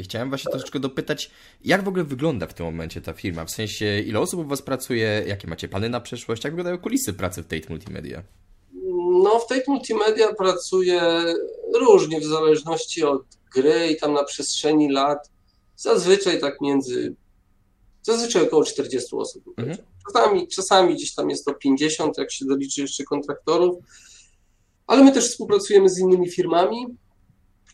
I 0.00 0.02
chciałem 0.02 0.28
właśnie 0.28 0.50
troszeczkę 0.50 0.80
dopytać, 0.80 1.30
jak 1.64 1.84
w 1.84 1.88
ogóle 1.88 2.04
wygląda 2.04 2.46
w 2.46 2.54
tym 2.54 2.66
momencie 2.66 3.00
ta 3.00 3.12
firma? 3.12 3.44
W 3.44 3.50
sensie, 3.50 4.00
ile 4.00 4.20
osób 4.20 4.40
u 4.40 4.44
Was 4.44 4.62
pracuje? 4.62 5.24
Jakie 5.26 5.48
macie 5.48 5.68
plany 5.68 5.88
na 5.88 6.00
przyszłość? 6.00 6.44
Jak 6.44 6.52
wyglądają 6.52 6.78
kulisy 6.78 7.12
pracy 7.12 7.42
w 7.42 7.46
Tate 7.46 7.68
Multimedia? 7.68 8.22
No, 9.22 9.38
w 9.38 9.46
Tate 9.46 9.64
Multimedia 9.68 10.34
pracuje 10.34 11.02
różnie, 11.74 12.20
w 12.20 12.24
zależności 12.24 13.02
od 13.02 13.22
gry 13.54 13.88
i 13.90 13.96
tam 13.96 14.12
na 14.12 14.24
przestrzeni 14.24 14.92
lat. 14.92 15.30
Zazwyczaj 15.76 16.40
tak 16.40 16.60
między, 16.60 17.14
zazwyczaj 18.02 18.42
około 18.42 18.64
40 18.64 19.16
osób. 19.16 19.44
Mhm. 19.56 19.78
Czasami, 20.06 20.48
czasami 20.48 20.94
gdzieś 20.94 21.14
tam 21.14 21.30
jest 21.30 21.44
to 21.44 21.54
50, 21.54 22.18
jak 22.18 22.32
się 22.32 22.44
doliczy 22.44 22.80
jeszcze 22.80 23.04
kontraktorów 23.04 23.76
ale 24.92 25.04
my 25.04 25.12
też 25.12 25.30
współpracujemy 25.30 25.88
z 25.88 25.98
innymi 25.98 26.30
firmami, 26.30 26.86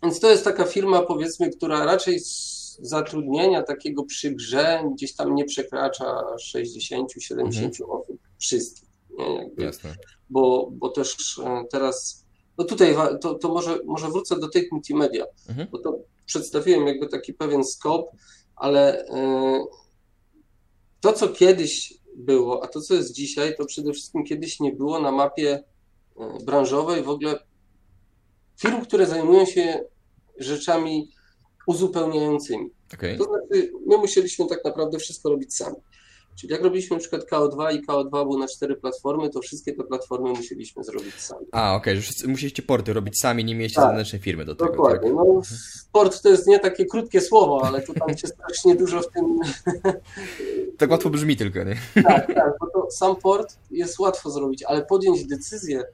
więc 0.02 0.20
to 0.20 0.30
jest 0.30 0.44
taka 0.44 0.64
firma, 0.64 1.02
powiedzmy, 1.02 1.50
która 1.50 1.84
raczej 1.84 2.20
z 2.20 2.78
zatrudnienia 2.80 3.62
takiego 3.62 4.04
przy 4.04 4.30
grze 4.30 4.82
gdzieś 4.94 5.14
tam 5.14 5.34
nie 5.34 5.44
przekracza 5.44 6.22
60-70 6.54 7.04
mhm. 7.38 7.70
osób 7.88 8.18
wszystkich. 8.38 8.88
Jasne. 9.56 9.94
Bo, 10.30 10.70
bo 10.72 10.88
też 10.88 11.38
e, 11.38 11.64
teraz, 11.70 12.24
no 12.58 12.64
tutaj 12.64 12.96
to, 13.20 13.34
to 13.34 13.48
może, 13.48 13.78
może 13.84 14.08
wrócę 14.08 14.38
do 14.38 14.48
tych 14.48 14.72
multimedia, 14.72 15.24
mhm. 15.48 15.68
bo 15.72 15.78
to 15.78 15.98
przedstawiłem 16.26 16.86
jakby 16.86 17.08
taki 17.08 17.34
pewien 17.34 17.64
skop, 17.64 18.10
ale 18.56 19.06
e, 19.06 19.64
to, 21.00 21.12
co 21.12 21.28
kiedyś 21.28 21.94
było, 22.16 22.64
a 22.64 22.68
to, 22.68 22.80
co 22.80 22.94
jest 22.94 23.12
dzisiaj, 23.12 23.56
to 23.56 23.64
przede 23.64 23.92
wszystkim 23.92 24.24
kiedyś 24.24 24.60
nie 24.60 24.72
było 24.72 25.00
na 25.00 25.12
mapie 25.12 25.64
branżowej, 26.44 27.02
w 27.02 27.08
ogóle 27.08 27.38
firm, 28.60 28.80
które 28.80 29.06
zajmują 29.06 29.46
się 29.46 29.80
rzeczami 30.38 31.10
uzupełniającymi. 31.66 32.70
Okay. 32.94 33.18
To 33.18 33.24
znaczy, 33.24 33.72
my 33.86 33.96
musieliśmy 33.96 34.46
tak 34.46 34.64
naprawdę 34.64 34.98
wszystko 34.98 35.30
robić 35.30 35.54
sami. 35.54 35.76
Czyli 36.40 36.52
jak 36.52 36.62
robiliśmy 36.62 36.96
na 36.96 37.00
przykład 37.00 37.30
KO2 37.30 37.74
i 37.74 37.86
KO2 37.86 38.10
był 38.10 38.38
na 38.38 38.48
cztery 38.48 38.76
platformy, 38.76 39.30
to 39.30 39.40
wszystkie 39.40 39.72
te 39.72 39.84
platformy 39.84 40.28
musieliśmy 40.28 40.84
zrobić 40.84 41.14
sami. 41.14 41.46
A, 41.52 41.74
okej, 41.74 41.98
okay, 41.98 42.28
musieliście 42.28 42.62
porty 42.62 42.92
robić 42.92 43.20
sami, 43.20 43.44
nie 43.44 43.54
mieliście 43.54 43.80
tak, 43.80 43.90
zewnętrznej 43.90 44.22
firmy 44.22 44.44
do 44.44 44.54
tego. 44.54 44.70
Dokładnie. 44.70 45.08
Tak? 45.08 45.16
No, 45.16 45.42
port 45.92 46.22
to 46.22 46.28
jest 46.28 46.46
nie 46.46 46.58
takie 46.58 46.86
krótkie 46.86 47.20
słowo, 47.20 47.62
ale 47.64 47.82
tu 47.82 47.94
tam 47.94 48.18
się 48.18 48.26
strasznie 48.26 48.74
dużo 48.74 49.00
w 49.00 49.08
tym... 49.08 49.38
tak 50.78 50.90
łatwo 50.90 51.10
brzmi 51.10 51.36
tylko, 51.36 51.64
nie? 51.64 51.76
tak, 52.02 52.34
tak, 52.34 52.52
bo 52.60 52.66
to 52.66 52.90
sam 52.90 53.16
port 53.16 53.56
jest 53.70 53.98
łatwo 53.98 54.30
zrobić, 54.30 54.62
ale 54.62 54.84
podjąć 54.84 55.26
decyzję 55.26 55.84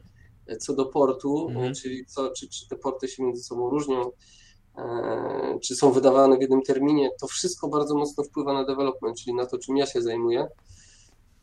co 0.61 0.75
do 0.75 0.87
portu, 0.87 1.49
mhm. 1.49 1.75
czyli 1.75 2.07
co, 2.07 2.31
czy, 2.31 2.49
czy 2.49 2.69
te 2.69 2.77
porty 2.77 3.09
się 3.09 3.23
między 3.23 3.43
sobą 3.43 3.71
różnią, 3.71 4.11
e, 4.79 5.59
czy 5.63 5.77
są 5.77 5.93
wydawane 5.93 6.37
w 6.37 6.41
jednym 6.41 6.63
terminie, 6.63 7.11
to 7.21 7.27
wszystko 7.27 7.69
bardzo 7.69 7.95
mocno 7.95 8.25
wpływa 8.25 8.53
na 8.53 8.65
development, 8.65 9.19
czyli 9.19 9.35
na 9.35 9.47
to, 9.47 9.59
czym 9.59 9.77
ja 9.77 9.87
się 9.87 10.03
zajmuję. 10.03 10.47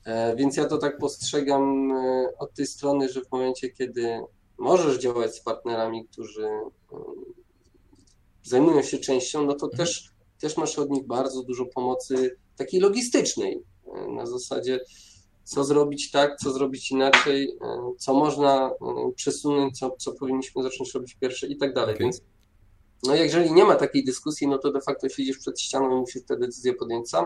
E, 0.05 0.35
więc 0.35 0.57
ja 0.57 0.65
to 0.65 0.77
tak 0.77 0.97
postrzegam 0.97 1.91
e, 1.91 2.29
od 2.39 2.53
tej 2.53 2.67
strony, 2.67 3.09
że 3.09 3.21
w 3.21 3.31
momencie, 3.31 3.69
kiedy 3.69 4.21
możesz 4.57 4.97
działać 4.97 5.35
z 5.35 5.41
partnerami, 5.41 6.05
którzy 6.05 6.49
zajmują 8.43 8.81
się 8.81 8.97
częścią, 8.97 9.45
no 9.45 9.53
to 9.53 9.65
mhm. 9.65 9.77
też, 9.77 10.09
też 10.39 10.57
masz 10.57 10.79
od 10.79 10.89
nich 10.89 11.07
bardzo 11.07 11.43
dużo 11.43 11.65
pomocy 11.65 12.37
takiej 12.57 12.79
logistycznej. 12.79 13.63
Na 14.15 14.25
zasadzie 14.25 14.79
co 15.43 15.63
zrobić 15.63 16.11
tak, 16.11 16.37
co 16.37 16.51
zrobić 16.51 16.91
inaczej, 16.91 17.57
e, 17.61 17.93
co 17.97 18.13
można 18.13 18.67
e, 18.67 19.11
przesunąć, 19.15 19.79
co, 19.79 19.95
co 19.97 20.11
powinniśmy 20.11 20.63
zacząć 20.63 20.93
robić 20.93 21.15
pierwsze 21.15 21.47
i 21.47 21.57
tak 21.57 21.73
dalej. 21.73 21.95
Okay. 21.95 22.05
Więc 22.05 22.21
No 23.07 23.15
jeżeli 23.15 23.53
nie 23.53 23.65
ma 23.65 23.75
takiej 23.75 24.03
dyskusji, 24.03 24.47
no 24.47 24.57
to 24.57 24.71
de 24.71 24.81
facto 24.81 25.09
siedzisz 25.09 25.37
przed 25.37 25.59
ścianą 25.61 25.97
i 25.97 25.99
musisz 25.99 26.25
tę 26.25 26.37
decyzję 26.37 26.73
podjąć 26.73 27.09
sam. 27.09 27.25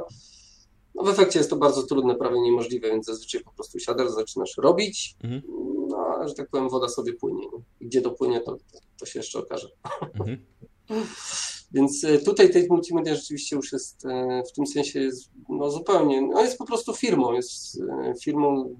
No 0.95 1.03
w 1.03 1.09
efekcie 1.09 1.39
jest 1.39 1.49
to 1.49 1.55
bardzo 1.55 1.83
trudne, 1.83 2.15
prawie 2.15 2.41
niemożliwe, 2.41 2.89
więc 2.89 3.05
zazwyczaj 3.05 3.43
po 3.43 3.51
prostu 3.51 3.79
siadasz, 3.79 4.09
zaczynasz 4.09 4.57
robić, 4.57 5.15
mhm. 5.23 5.41
no 5.89 6.27
że 6.27 6.33
tak 6.33 6.49
powiem, 6.49 6.69
woda 6.69 6.89
sobie 6.89 7.13
płynie. 7.13 7.47
Gdzie 7.81 8.01
dopłynie, 8.01 8.41
to, 8.41 8.57
to 8.99 9.05
się 9.05 9.19
jeszcze 9.19 9.39
okaże. 9.39 9.67
Mhm. 10.13 10.45
Więc 11.75 12.03
e, 12.03 12.19
tutaj 12.19 12.49
tej 12.49 12.67
multimedia 12.69 13.15
rzeczywiście 13.15 13.55
już 13.55 13.71
jest 13.71 14.05
e, 14.05 14.43
w 14.49 14.51
tym 14.51 14.67
sensie 14.67 14.99
jest, 14.99 15.29
no 15.49 15.71
zupełnie, 15.71 16.21
no 16.21 16.41
jest 16.41 16.57
po 16.57 16.65
prostu 16.65 16.93
firmą, 16.93 17.33
jest 17.33 17.81
e, 17.81 18.13
firmą 18.23 18.75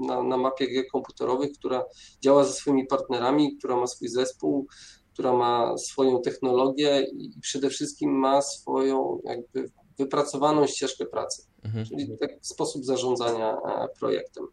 na, 0.00 0.22
na 0.22 0.36
mapie 0.36 0.84
komputerowych, 0.84 1.52
która 1.52 1.84
działa 2.20 2.44
ze 2.44 2.52
swoimi 2.52 2.86
partnerami, 2.86 3.56
która 3.56 3.76
ma 3.76 3.86
swój 3.86 4.08
zespół, 4.08 4.66
która 5.12 5.32
ma 5.32 5.78
swoją 5.78 6.22
technologię 6.22 7.06
i 7.12 7.40
przede 7.40 7.70
wszystkim 7.70 8.10
ma 8.10 8.42
swoją 8.42 9.20
jakby 9.24 9.70
wypracowaną 9.98 10.66
ścieżkę 10.66 11.06
pracy, 11.06 11.42
mhm. 11.64 11.86
czyli 11.86 12.18
taki 12.18 12.34
sposób 12.40 12.84
zarządzania 12.84 13.56
projektem. 13.98 14.44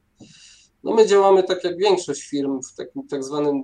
No 0.84 0.94
my 0.94 1.08
działamy 1.08 1.44
tak 1.44 1.64
jak 1.64 1.78
większość 1.78 2.22
firm 2.22 2.60
w 2.62 2.76
takim 2.76 3.08
tak 3.08 3.24
zwanym 3.24 3.64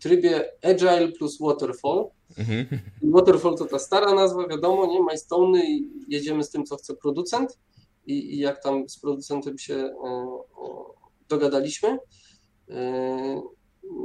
trybie 0.00 0.50
Agile 0.62 1.08
plus 1.08 1.38
Waterfall. 1.40 2.10
Mhm. 2.36 2.80
Waterfall 3.02 3.56
to 3.56 3.64
ta 3.64 3.78
stara 3.78 4.14
nazwa, 4.14 4.48
wiadomo, 4.48 4.86
nie? 4.86 5.00
Milestone 5.00 5.66
i 5.66 5.90
jedziemy 6.08 6.44
z 6.44 6.50
tym, 6.50 6.64
co 6.64 6.76
chce 6.76 6.94
producent 6.94 7.58
i, 8.06 8.34
i 8.34 8.38
jak 8.38 8.62
tam 8.62 8.88
z 8.88 8.98
producentem 8.98 9.58
się 9.58 9.74
e, 9.74 9.86
e, 9.86 10.38
dogadaliśmy. 11.28 11.98
E, 12.68 13.42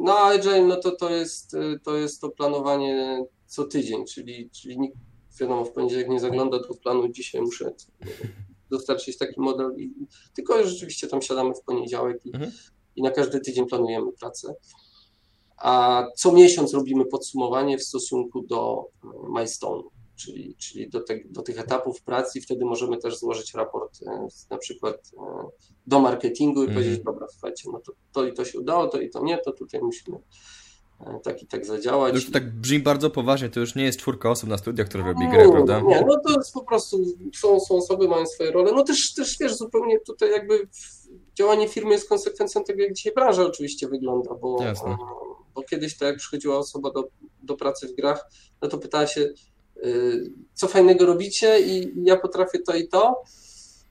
no 0.04 0.18
a 0.18 0.34
Agile, 0.34 0.66
no 0.66 0.76
to, 0.76 0.92
to, 0.92 1.10
jest, 1.10 1.56
to 1.84 1.96
jest 1.96 2.22
to 2.22 2.30
planowanie 2.30 3.26
co 3.46 3.64
tydzień, 3.64 4.06
czyli, 4.06 4.50
czyli 4.50 4.80
nikt, 4.80 4.98
wiadomo, 5.40 5.66
w 5.66 5.72
poniedziałek 5.72 6.10
nie 6.10 6.20
zagląda 6.20 6.60
do 6.60 6.74
planu, 6.84 7.08
dzisiaj 7.08 7.42
muszę 7.42 7.74
dostarczyć 8.70 9.18
taki 9.18 9.42
model, 9.42 9.76
i, 9.78 9.94
tylko 10.36 10.68
rzeczywiście 10.68 11.08
tam 11.08 11.22
siadamy 11.22 11.54
w 11.54 11.62
poniedziałek 11.62 12.26
i, 12.26 12.30
mhm. 12.30 12.52
i 12.96 13.02
na 13.02 13.12
każdy 13.12 13.40
tydzień 13.40 13.66
planujemy 13.66 14.12
pracę 14.12 14.56
a 15.58 16.06
co 16.16 16.32
miesiąc 16.32 16.74
robimy 16.74 17.06
podsumowanie 17.06 17.78
w 17.78 17.84
stosunku 17.84 18.42
do 18.42 18.86
e, 19.04 19.08
milestone, 19.30 19.84
czyli, 20.16 20.56
czyli 20.56 20.90
do, 20.90 21.02
te, 21.02 21.20
do 21.26 21.42
tych 21.42 21.60
etapów 21.60 22.02
pracy 22.02 22.40
i 22.40 22.42
wtedy 22.42 22.66
możemy 22.66 22.98
też 22.98 23.20
złożyć 23.20 23.54
raport 23.54 24.00
e, 24.08 24.28
na 24.50 24.58
przykład 24.58 24.96
e, 24.96 25.48
do 25.88 26.00
marketingu 26.00 26.62
i 26.62 26.64
mm. 26.64 26.76
powiedzieć, 26.76 27.04
dobra, 27.04 27.28
słuchajcie, 27.32 27.70
no 27.72 27.80
to, 27.80 27.92
to 28.12 28.28
i 28.28 28.34
to 28.34 28.46
się 28.46 28.60
udało, 28.60 28.88
to 28.88 29.02
i 29.02 29.10
to 29.10 29.24
nie, 29.24 29.38
to 29.38 29.52
tutaj 29.52 29.82
musimy 29.82 30.20
tak 31.24 31.44
i 31.44 31.48
tak 31.48 31.66
zadziałać. 31.66 32.14
Już 32.14 32.32
tak 32.32 32.60
brzmi 32.60 32.80
bardzo 32.80 33.10
poważnie, 33.10 33.50
to 33.50 33.60
już 33.60 33.76
nie 33.76 33.84
jest 33.84 34.00
czwórka 34.00 34.30
osób 34.30 34.50
na 34.50 34.58
studiach, 34.58 34.88
które 34.88 35.04
robi 35.04 35.28
grę, 35.30 35.50
prawda? 35.52 35.80
Nie, 35.80 36.06
no 36.08 36.20
to 36.28 36.34
jest 36.38 36.54
po 36.54 36.64
prostu, 36.64 36.98
są, 37.36 37.60
są 37.60 37.76
osoby, 37.76 38.08
mają 38.08 38.26
swoje 38.26 38.52
role, 38.52 38.72
no 38.72 38.84
też, 38.84 39.14
też 39.14 39.38
wiesz, 39.40 39.56
zupełnie 39.56 40.00
tutaj 40.00 40.32
jakby 40.32 40.68
działanie 41.38 41.68
firmy 41.68 41.92
jest 41.92 42.10
konsekwencją 42.10 42.64
tego, 42.64 42.84
jak 42.84 42.94
dzisiaj 42.94 43.14
branża 43.14 43.44
oczywiście 43.44 43.88
wygląda, 43.88 44.36
bo 44.36 44.64
Jasne 44.64 44.98
bo 45.56 45.64
kiedyś 45.64 45.98
to 45.98 46.06
jak 46.06 46.18
przychodziła 46.18 46.58
osoba 46.58 46.92
do, 46.92 47.10
do 47.44 47.56
pracy 47.56 47.88
w 47.88 47.96
grach, 47.96 48.26
no 48.62 48.68
to 48.68 48.78
pytała 48.78 49.08
się, 49.08 49.22
y, 49.86 50.32
co 50.54 50.68
fajnego 50.68 51.06
robicie 51.06 51.60
i 51.60 51.94
ja 52.04 52.18
potrafię 52.18 52.60
to 52.60 52.76
i 52.76 52.88
to. 52.88 53.24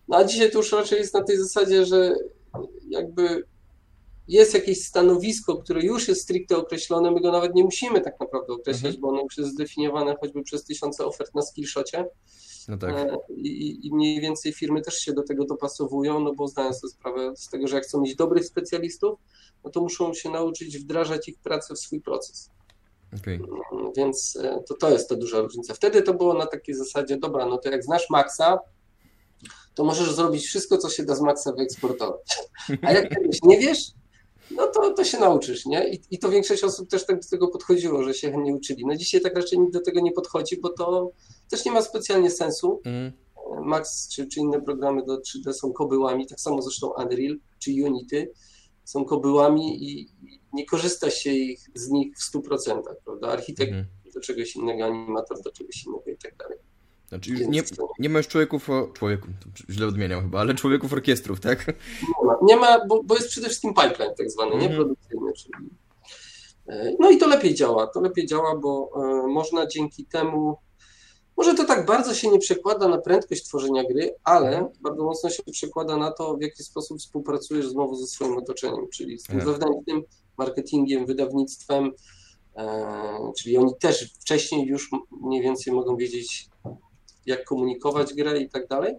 No 0.08 0.16
a 0.16 0.24
dzisiaj 0.24 0.50
to 0.50 0.58
już 0.58 0.72
raczej 0.72 0.98
jest 0.98 1.14
na 1.14 1.22
tej 1.22 1.38
zasadzie, 1.38 1.86
że 1.86 2.14
jakby 2.88 3.44
jest 4.28 4.54
jakieś 4.54 4.84
stanowisko, 4.84 5.56
które 5.56 5.82
już 5.82 6.08
jest 6.08 6.22
stricte 6.22 6.56
określone, 6.56 7.10
my 7.10 7.20
go 7.20 7.32
nawet 7.32 7.54
nie 7.54 7.64
musimy 7.64 8.00
tak 8.00 8.20
naprawdę 8.20 8.52
określać, 8.52 8.94
mhm. 8.94 9.00
bo 9.00 9.08
ono 9.08 9.22
już 9.22 9.38
jest 9.38 9.50
zdefiniowane 9.50 10.14
choćby 10.20 10.42
przez 10.42 10.64
tysiące 10.64 11.06
ofert 11.06 11.34
na 11.34 11.42
skillshocie. 11.42 12.04
No 12.68 12.78
tak. 12.78 12.90
E, 12.90 13.16
I, 13.36 13.86
I 13.86 13.94
mniej 13.94 14.20
więcej 14.20 14.52
firmy 14.52 14.82
też 14.82 14.94
się 14.94 15.12
do 15.12 15.22
tego 15.22 15.44
dopasowują, 15.44 16.20
no 16.20 16.34
bo 16.34 16.48
zdają 16.48 16.72
sobie 16.72 16.90
sprawę 16.90 17.32
z 17.36 17.48
tego, 17.48 17.68
że 17.68 17.76
jak 17.76 17.84
chcą 17.84 18.00
mieć 18.00 18.16
dobrych 18.16 18.44
specjalistów, 18.44 19.18
no 19.64 19.70
to 19.70 19.80
muszą 19.80 20.14
się 20.14 20.30
nauczyć 20.30 20.78
wdrażać 20.78 21.28
ich 21.28 21.38
pracę 21.38 21.74
w 21.74 21.78
swój 21.78 22.00
proces. 22.00 22.50
Okay. 23.20 23.34
Mm, 23.34 23.92
więc 23.96 24.38
e, 24.42 24.62
to, 24.68 24.74
to 24.74 24.90
jest 24.90 25.08
ta 25.08 25.16
duża 25.16 25.40
różnica. 25.40 25.74
Wtedy 25.74 26.02
to 26.02 26.14
było 26.14 26.34
na 26.34 26.46
takiej 26.46 26.74
zasadzie, 26.74 27.16
dobra, 27.16 27.46
no 27.46 27.58
to 27.58 27.70
jak 27.70 27.84
znasz 27.84 28.10
Maxa, 28.10 28.58
to 29.74 29.84
możesz 29.84 30.12
zrobić 30.12 30.46
wszystko, 30.46 30.78
co 30.78 30.90
się 30.90 31.04
da 31.04 31.14
z 31.14 31.20
Maxa 31.20 31.52
wyeksportować. 31.52 32.38
A 32.82 32.92
jak 32.92 33.14
czegoś 33.14 33.38
nie 33.42 33.58
wiesz, 33.58 33.92
no 34.50 34.66
to, 34.66 34.94
to 34.94 35.04
się 35.04 35.18
nauczysz, 35.18 35.66
nie? 35.66 35.88
I, 35.88 36.00
I 36.10 36.18
to 36.18 36.30
większość 36.30 36.64
osób 36.64 36.90
też 36.90 37.06
tak 37.06 37.20
do 37.20 37.28
tego 37.28 37.48
podchodziło, 37.48 38.02
że 38.02 38.14
się 38.14 38.30
chętnie 38.30 38.54
uczyli. 38.54 38.86
No 38.86 38.96
dzisiaj 38.96 39.20
tak 39.20 39.36
raczej 39.36 39.58
nikt 39.58 39.72
do 39.72 39.80
tego 39.80 40.00
nie 40.00 40.12
podchodzi, 40.12 40.60
bo 40.60 40.68
to 40.68 41.10
też 41.50 41.64
nie 41.64 41.72
ma 41.72 41.82
specjalnie 41.82 42.30
sensu. 42.30 42.80
Mm. 42.84 43.12
Max 43.64 44.08
czy, 44.08 44.26
czy 44.26 44.40
inne 44.40 44.62
programy 44.62 45.04
do 45.04 45.20
3D 45.20 45.52
są 45.52 45.72
kobyłami, 45.72 46.26
tak 46.26 46.40
samo 46.40 46.62
zresztą 46.62 46.92
Unreal 46.98 47.36
czy 47.58 47.70
Unity 47.70 48.32
są 48.84 49.04
kobyłami 49.04 49.90
i 49.90 50.08
nie 50.52 50.66
korzysta 50.66 51.10
się 51.10 51.30
ich, 51.30 51.60
z 51.74 51.88
nich 51.88 52.16
w 52.18 52.36
100%, 52.36 52.82
prawda? 53.04 53.28
Architekt 53.28 53.72
mm. 53.72 53.86
do 54.14 54.20
czegoś 54.20 54.56
innego, 54.56 54.84
animator 54.84 55.42
do 55.42 55.52
czegoś 55.52 55.86
innego 55.86 56.10
i 56.10 56.16
tak 56.16 56.36
dalej. 56.36 56.58
Znaczy, 57.08 57.30
nie, 57.48 57.62
nie 57.98 58.08
ma 58.08 58.18
już 58.18 58.28
człowieków, 58.28 58.70
o, 58.70 58.86
człowieku, 58.86 59.28
źle 59.70 59.86
odmieniam 59.86 60.22
chyba, 60.22 60.40
ale 60.40 60.54
człowieków 60.54 60.92
orkiestrów, 60.92 61.40
tak? 61.40 61.66
Nie 62.02 62.26
ma, 62.26 62.36
nie 62.42 62.56
ma 62.56 62.86
bo, 62.86 63.02
bo 63.02 63.14
jest 63.14 63.28
przede 63.28 63.46
wszystkim 63.46 63.74
pipeline 63.74 64.14
tak 64.18 64.30
zwany, 64.30 64.52
mm 64.52 64.64
-hmm. 64.64 64.70
nie 64.70 64.76
produkcyjny, 64.76 65.32
czyli... 65.32 65.52
E, 66.68 66.92
no 67.00 67.10
i 67.10 67.18
to 67.18 67.28
lepiej 67.28 67.54
działa, 67.54 67.86
to 67.86 68.00
lepiej 68.00 68.26
działa, 68.26 68.56
bo 68.56 68.90
e, 68.96 69.26
można 69.26 69.66
dzięki 69.66 70.04
temu 70.04 70.56
może 71.36 71.54
to 71.54 71.64
tak 71.64 71.86
bardzo 71.86 72.14
się 72.14 72.30
nie 72.30 72.38
przekłada 72.38 72.88
na 72.88 72.98
prędkość 72.98 73.44
tworzenia 73.44 73.84
gry, 73.84 74.14
ale 74.24 74.48
mhm. 74.48 74.68
bardzo 74.80 75.04
mocno 75.04 75.30
się 75.30 75.42
przekłada 75.52 75.96
na 75.96 76.10
to, 76.10 76.36
w 76.36 76.42
jaki 76.42 76.64
sposób 76.64 76.98
współpracujesz 76.98 77.68
znowu 77.68 77.94
ze 77.94 78.06
swoim 78.06 78.36
otoczeniem, 78.36 78.88
czyli 78.92 79.18
z 79.18 79.22
tym 79.22 79.36
tak. 79.36 79.46
wewnętrznym 79.46 80.02
marketingiem, 80.38 81.06
wydawnictwem, 81.06 81.92
e, 82.56 83.32
czyli 83.38 83.56
oni 83.56 83.72
też 83.80 84.14
wcześniej 84.20 84.66
już 84.66 84.90
mniej 85.22 85.42
więcej 85.42 85.72
mogą 85.72 85.96
wiedzieć, 85.96 86.48
jak 87.26 87.44
komunikować 87.44 88.14
grę 88.14 88.40
i 88.40 88.48
tak 88.48 88.68
dalej. 88.68 88.96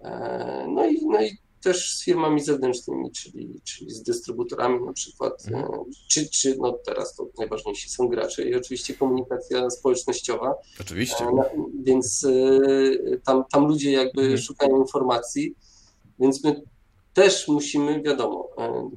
E, 0.00 0.66
no 0.68 0.86
i, 0.86 1.06
no 1.06 1.22
i 1.22 1.38
też 1.60 1.94
z 1.94 2.04
firmami 2.04 2.40
zewnętrznymi, 2.40 3.10
czyli, 3.12 3.60
czyli 3.64 3.90
z 3.90 4.02
dystrybutorami 4.02 4.86
na 4.86 4.92
przykład, 4.92 5.46
mhm. 5.46 5.64
E, 5.64 5.84
czy, 6.08 6.30
czy 6.30 6.56
no 6.58 6.72
teraz 6.72 7.14
to 7.14 7.28
najważniejsi 7.38 7.90
są 7.90 8.08
gracze 8.08 8.48
i 8.48 8.54
oczywiście 8.54 8.94
komunikacja 8.94 9.70
społecznościowa. 9.70 10.54
Oczywiście. 10.80 11.24
No, 11.24 11.44
więc 11.82 12.24
e, 12.24 13.16
tam, 13.24 13.44
tam 13.52 13.66
ludzie 13.66 13.92
jakby 13.92 14.20
mhm. 14.20 14.38
szukają 14.38 14.80
informacji, 14.80 15.54
więc 16.18 16.44
my 16.44 16.62
też 17.14 17.48
musimy, 17.48 18.02
wiadomo, 18.02 18.48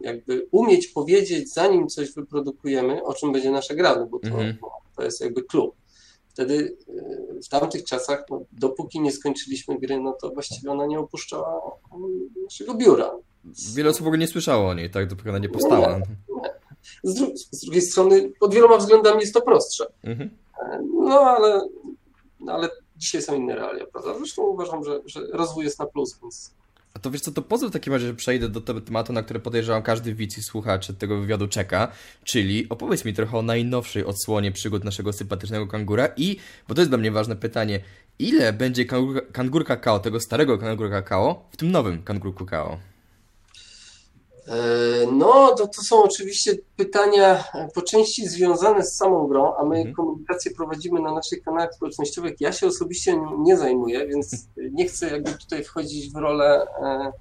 jakby 0.01 0.47
umieć 0.51 0.87
powiedzieć, 0.87 1.53
zanim 1.53 1.87
coś 1.87 2.13
wyprodukujemy, 2.13 3.03
o 3.03 3.13
czym 3.13 3.31
będzie 3.31 3.51
nasza 3.51 3.75
gra, 3.75 3.95
no 3.95 4.05
bo 4.05 4.19
to, 4.19 4.27
mhm. 4.27 4.57
to 4.95 5.03
jest 5.03 5.21
jakby 5.21 5.43
klub. 5.43 5.75
Wtedy 6.33 6.77
w 7.45 7.49
tamtych 7.49 7.83
czasach, 7.83 8.25
no, 8.29 8.41
dopóki 8.51 8.99
nie 8.99 9.11
skończyliśmy 9.11 9.79
gry, 9.79 9.99
no 9.99 10.13
to 10.21 10.29
właściwie 10.29 10.71
ona 10.71 10.85
nie 10.85 10.99
opuszczała 10.99 11.61
naszego 12.43 12.73
biura. 12.73 13.11
Wiele 13.75 13.89
osób 13.89 14.03
w 14.03 14.07
ogóle 14.07 14.19
nie 14.19 14.27
słyszało 14.27 14.69
o 14.69 14.73
niej, 14.73 14.89
tak, 14.89 15.07
dopóki 15.07 15.29
ona 15.29 15.39
nie 15.39 15.49
powstała. 15.49 15.87
Nie, 15.87 15.97
nie. 15.97 16.53
Z, 17.03 17.13
dru 17.13 17.31
z, 17.35 17.61
drugiej 17.61 17.81
strony, 17.81 18.31
pod 18.39 18.53
wieloma 18.53 18.77
względami 18.77 19.21
jest 19.21 19.33
to 19.33 19.41
prostsze. 19.41 19.85
Mhm. 20.03 20.29
No 20.93 21.19
ale, 21.19 21.67
no, 22.39 22.53
ale 22.53 22.69
dzisiaj 22.97 23.21
są 23.21 23.35
inne 23.35 23.55
realia, 23.55 23.85
prawda? 23.85 24.17
Zresztą 24.17 24.41
uważam, 24.41 24.83
że, 24.83 25.01
że 25.05 25.21
rozwój 25.33 25.63
jest 25.63 25.79
na 25.79 25.85
plus, 25.85 26.19
więc 26.21 26.53
a 26.93 26.99
to 26.99 27.11
wiesz 27.11 27.21
co, 27.21 27.31
to 27.31 27.41
pozwól 27.41 27.69
w 27.69 27.73
takim 27.73 27.93
razie, 27.93 28.07
że 28.07 28.13
przejdę 28.13 28.49
do 28.49 28.61
tematu, 28.61 29.13
na 29.13 29.23
który 29.23 29.39
podejrzewam 29.39 29.83
każdy 29.83 30.13
widz 30.13 30.37
i 30.37 30.43
słuchacz 30.43 30.87
tego 30.93 31.19
wywiadu 31.19 31.47
czeka, 31.47 31.91
czyli 32.23 32.69
opowiedz 32.69 33.05
mi 33.05 33.13
trochę 33.13 33.37
o 33.37 33.41
najnowszej 33.41 34.05
odsłonie 34.05 34.51
przygód 34.51 34.83
naszego 34.83 35.13
sympatycznego 35.13 35.67
kangura 35.67 36.09
i, 36.17 36.37
bo 36.67 36.75
to 36.75 36.81
jest 36.81 36.91
dla 36.91 36.97
mnie 36.97 37.11
ważne 37.11 37.35
pytanie, 37.35 37.79
ile 38.19 38.53
będzie 38.53 38.85
kangur, 38.85 39.31
kangur 39.31 39.65
kakao, 39.65 39.99
tego 39.99 40.19
starego 40.19 40.57
kangur 40.57 40.89
kakao, 40.89 41.49
w 41.51 41.57
tym 41.57 41.71
nowym 41.71 42.03
kangur 42.03 42.35
kakao? 42.35 42.90
E, 44.51 45.11
no, 45.11 45.55
to, 45.55 45.67
to 45.67 45.81
są 45.81 46.03
oczywiście 46.03 46.55
pytania 46.75 47.43
po 47.73 47.81
części 47.81 48.27
związane 48.27 48.83
z 48.83 48.95
samą 48.95 49.27
grą, 49.27 49.55
a 49.55 49.65
my 49.65 49.77
mhm. 49.77 49.95
komunikację 49.95 50.51
prowadzimy 50.51 50.99
na 51.01 51.13
naszych 51.13 51.43
kanałach 51.43 51.73
społecznościowych. 51.75 52.33
Ja 52.39 52.51
się 52.51 52.67
osobiście 52.67 53.21
nie 53.39 53.57
zajmuję, 53.57 54.07
więc 54.07 54.45
nie 54.77 54.85
chcę 54.85 55.09
jakby 55.09 55.31
tutaj 55.31 55.63
wchodzić 55.63 56.13
w 56.13 56.15
rolę 56.15 56.67
e, 56.81 57.11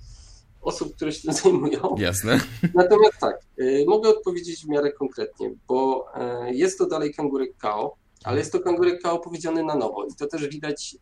osób, 0.63 0.97
które 0.97 1.13
się 1.13 1.23
tym 1.23 1.33
zajmują. 1.33 1.95
Jasne. 1.99 2.41
Natomiast 2.75 3.19
tak, 3.21 3.41
e, 3.59 3.85
mogę 3.87 4.09
odpowiedzieć 4.09 4.65
w 4.65 4.69
miarę 4.69 4.93
konkretnie, 4.93 5.55
bo 5.69 6.07
jest 6.51 6.79
to 6.79 6.87
dalej 6.87 7.15
kangurek 7.15 7.57
KO, 7.57 7.97
ale 8.25 8.39
jest 8.39 8.53
to 8.53 8.61
kangurek 8.61 9.03
KO 9.03 9.19
powiedziany 9.19 9.65
na 9.65 9.75
nowo 9.75 10.05
i 10.05 10.15
to 10.15 10.27
też 10.27 10.49
widać 10.49 10.97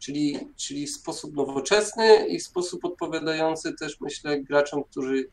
czyli, 0.00 0.48
czyli 0.56 0.86
w 0.86 0.90
sposób 0.90 1.36
nowoczesny 1.36 2.26
i 2.26 2.38
w 2.38 2.42
sposób 2.42 2.84
odpowiadający 2.84 3.72
też, 3.72 4.00
myślę, 4.00 4.40
graczom, 4.40 4.84
którzy 4.84 5.28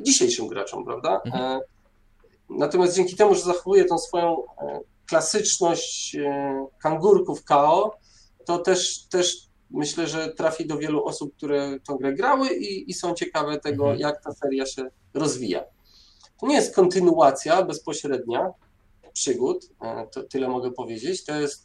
dzisiejszym 0.00 0.48
graczom, 0.48 0.84
prawda? 0.84 1.20
Mhm. 1.24 1.44
E, 1.44 1.60
natomiast 2.50 2.96
dzięki 2.96 3.16
temu, 3.16 3.34
że 3.34 3.40
zachowuje 3.40 3.84
tą 3.84 3.98
swoją 3.98 4.42
e, 4.44 4.80
klasyczność 5.06 6.16
kangurków 6.82 7.44
KO, 7.44 7.96
to 8.44 8.58
też, 8.58 9.06
też 9.06 9.46
myślę, 9.70 10.06
że 10.06 10.28
trafi 10.28 10.66
do 10.66 10.78
wielu 10.78 11.04
osób, 11.04 11.36
które 11.36 11.78
tą 11.86 11.96
grę 11.96 12.14
grały 12.14 12.48
i, 12.48 12.90
i 12.90 12.94
są 12.94 13.14
ciekawe 13.14 13.60
tego, 13.60 13.82
mhm. 13.82 14.00
jak 14.00 14.22
ta 14.22 14.32
seria 14.32 14.66
się 14.66 14.82
rozwija. 15.14 15.64
To 16.40 16.46
nie 16.46 16.54
jest 16.54 16.74
kontynuacja 16.74 17.62
bezpośrednia 17.62 18.50
przygód, 19.12 19.70
e, 19.82 20.06
to 20.12 20.22
tyle 20.22 20.48
mogę 20.48 20.72
powiedzieć. 20.72 21.24
To 21.24 21.40
jest 21.40 21.64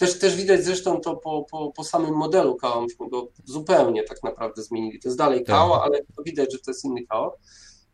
też, 0.00 0.18
też 0.18 0.36
widać 0.36 0.64
zresztą 0.64 1.00
to 1.00 1.16
po, 1.16 1.46
po, 1.50 1.72
po 1.72 1.84
samym 1.84 2.14
modelu 2.14 2.56
KO, 2.56 2.80
myśmy 2.80 3.08
go 3.08 3.28
zupełnie 3.44 4.02
tak 4.04 4.22
naprawdę 4.22 4.62
zmienili. 4.62 5.00
To 5.00 5.08
jest 5.08 5.18
dalej 5.18 5.44
KO, 5.44 5.70
tak. 5.70 5.82
ale 5.82 6.00
widać, 6.24 6.52
że 6.52 6.58
to 6.58 6.70
jest 6.70 6.84
inny 6.84 7.06
KO. 7.06 7.36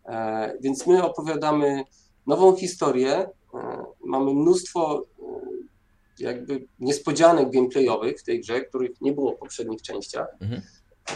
E, 0.05 0.53
więc 0.61 0.87
my 0.87 1.05
opowiadamy 1.05 1.85
nową 2.27 2.57
historię, 2.57 3.29
e, 3.55 3.85
mamy 4.05 4.35
mnóstwo 4.35 5.07
jakby 6.19 6.67
niespodzianek 6.79 7.51
gameplayowych 7.51 8.21
w 8.21 8.25
tej 8.25 8.41
grze, 8.41 8.61
których 8.61 9.01
nie 9.01 9.13
było 9.13 9.33
w 9.33 9.39
poprzednich 9.39 9.83
częściach. 9.83 10.29
Mhm. 10.41 10.63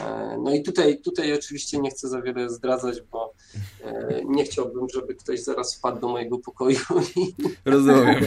E, 0.01 0.39
no 0.45 0.55
i 0.55 0.63
tutaj, 0.63 1.01
tutaj 1.01 1.35
oczywiście 1.35 1.79
nie 1.79 1.91
chcę 1.91 2.09
za 2.09 2.23
wiele 2.23 2.51
zdradzać, 2.51 3.01
bo 3.01 3.33
e, 3.35 3.40
nie 4.25 4.45
chciałbym, 4.45 4.87
żeby 4.95 5.15
ktoś 5.15 5.43
zaraz 5.43 5.75
wpadł 5.75 6.01
do 6.01 6.09
mojego 6.09 6.39
pokoju 6.39 6.79
i 7.17 7.35
Rozumiem. 7.65 8.25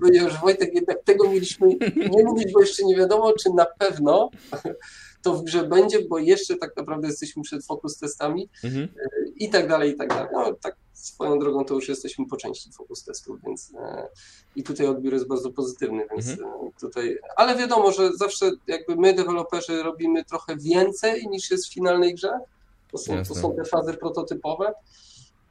Powiedział, 0.00 0.30
że 0.30 0.38
Wojtek, 0.38 0.74
jednak 0.74 1.04
tego 1.04 1.30
mieliśmy 1.30 1.68
nie 2.10 2.24
mówić, 2.24 2.52
bo 2.52 2.60
jeszcze 2.60 2.84
nie 2.84 2.96
wiadomo, 2.96 3.32
czy 3.32 3.50
na 3.50 3.66
pewno 3.78 4.30
to 5.22 5.34
w 5.34 5.44
grze 5.44 5.68
będzie, 5.68 6.02
bo 6.02 6.18
jeszcze 6.18 6.56
tak 6.56 6.76
naprawdę 6.76 7.08
jesteśmy 7.08 7.42
przed 7.42 7.66
fokus 7.66 7.98
testami 7.98 8.48
mhm. 8.64 8.84
E, 8.84 9.28
i 9.36 9.50
tak 9.50 9.68
dalej, 9.68 9.90
i 9.90 9.96
tak 9.96 10.08
dalej. 10.08 10.28
No, 10.32 10.52
tak 10.52 10.76
swoją 10.92 11.38
drogą 11.38 11.64
to 11.64 11.74
już 11.74 11.88
jesteśmy 11.88 12.26
po 12.26 12.36
części 12.36 12.72
fokus 12.72 13.04
testów, 13.04 13.38
więc 13.46 13.72
e, 13.74 14.08
i 14.56 14.62
tutaj 14.62 14.86
odbiór 14.86 15.12
jest 15.12 15.28
bardzo 15.28 15.50
pozytywny, 15.50 16.06
więc 16.10 16.28
mhm. 16.28 16.48
E, 16.48 16.70
tutaj, 16.80 17.18
ale 17.36 17.56
wiadomo, 17.56 17.92
że 17.92 18.12
zawsze 18.12 18.50
jakby 18.66 18.96
my 18.96 19.14
deweloperzy 19.14 19.82
robimy 19.82 20.24
trochę 20.24 20.56
więcej 20.56 21.28
niż 21.28 21.50
jest 21.50 21.66
w 21.66 21.74
finalnej 21.74 22.14
grze, 22.14 22.38
to 22.92 22.98
są, 22.98 23.24
to 23.24 23.34
są 23.34 23.56
te 23.56 23.64
fazy 23.64 23.94
prototypowe. 23.94 24.72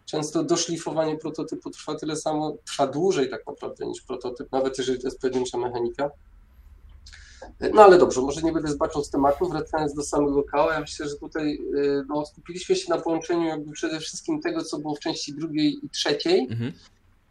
Często 0.06 0.44
doszlifowanie 0.44 1.18
prototypu 1.18 1.70
trwa 1.70 1.96
tyle 1.96 2.16
samo, 2.16 2.54
trwa 2.66 2.88
dłużej 2.88 3.30
tak 3.30 3.48
naprawdę 3.48 3.86
niż 3.86 4.02
prototyp, 4.02 4.52
nawet 4.52 4.78
jeżeli 4.78 5.00
to 5.00 5.08
jest 5.08 5.22
pojedyncza 5.22 5.58
mechanika. 5.58 6.12
No 7.74 7.84
ale 7.84 7.98
dobrze, 7.98 8.22
może 8.22 8.42
nie 8.42 8.52
będę 8.52 8.72
zbaczał 8.72 9.04
z 9.04 9.10
tematu, 9.10 9.50
wracając 9.50 9.94
do 9.94 10.04
samego 10.04 10.44
KO, 10.44 10.72
ja 10.72 10.80
myślę, 10.80 11.10
że 11.10 11.16
tutaj 11.16 11.60
y, 11.76 12.04
no, 12.08 12.26
skupiliśmy 12.26 12.76
się 12.76 12.90
na 12.90 12.98
połączeniu 12.98 13.46
jakby 13.48 13.72
przede 13.72 14.00
wszystkim 14.00 14.42
tego, 14.42 14.64
co 14.64 14.80
było 14.80 14.96
w 14.96 15.00
części 15.00 15.34
drugiej 15.34 15.86
i 15.86 15.90
trzeciej. 15.90 16.48
Mhm. 16.52 16.74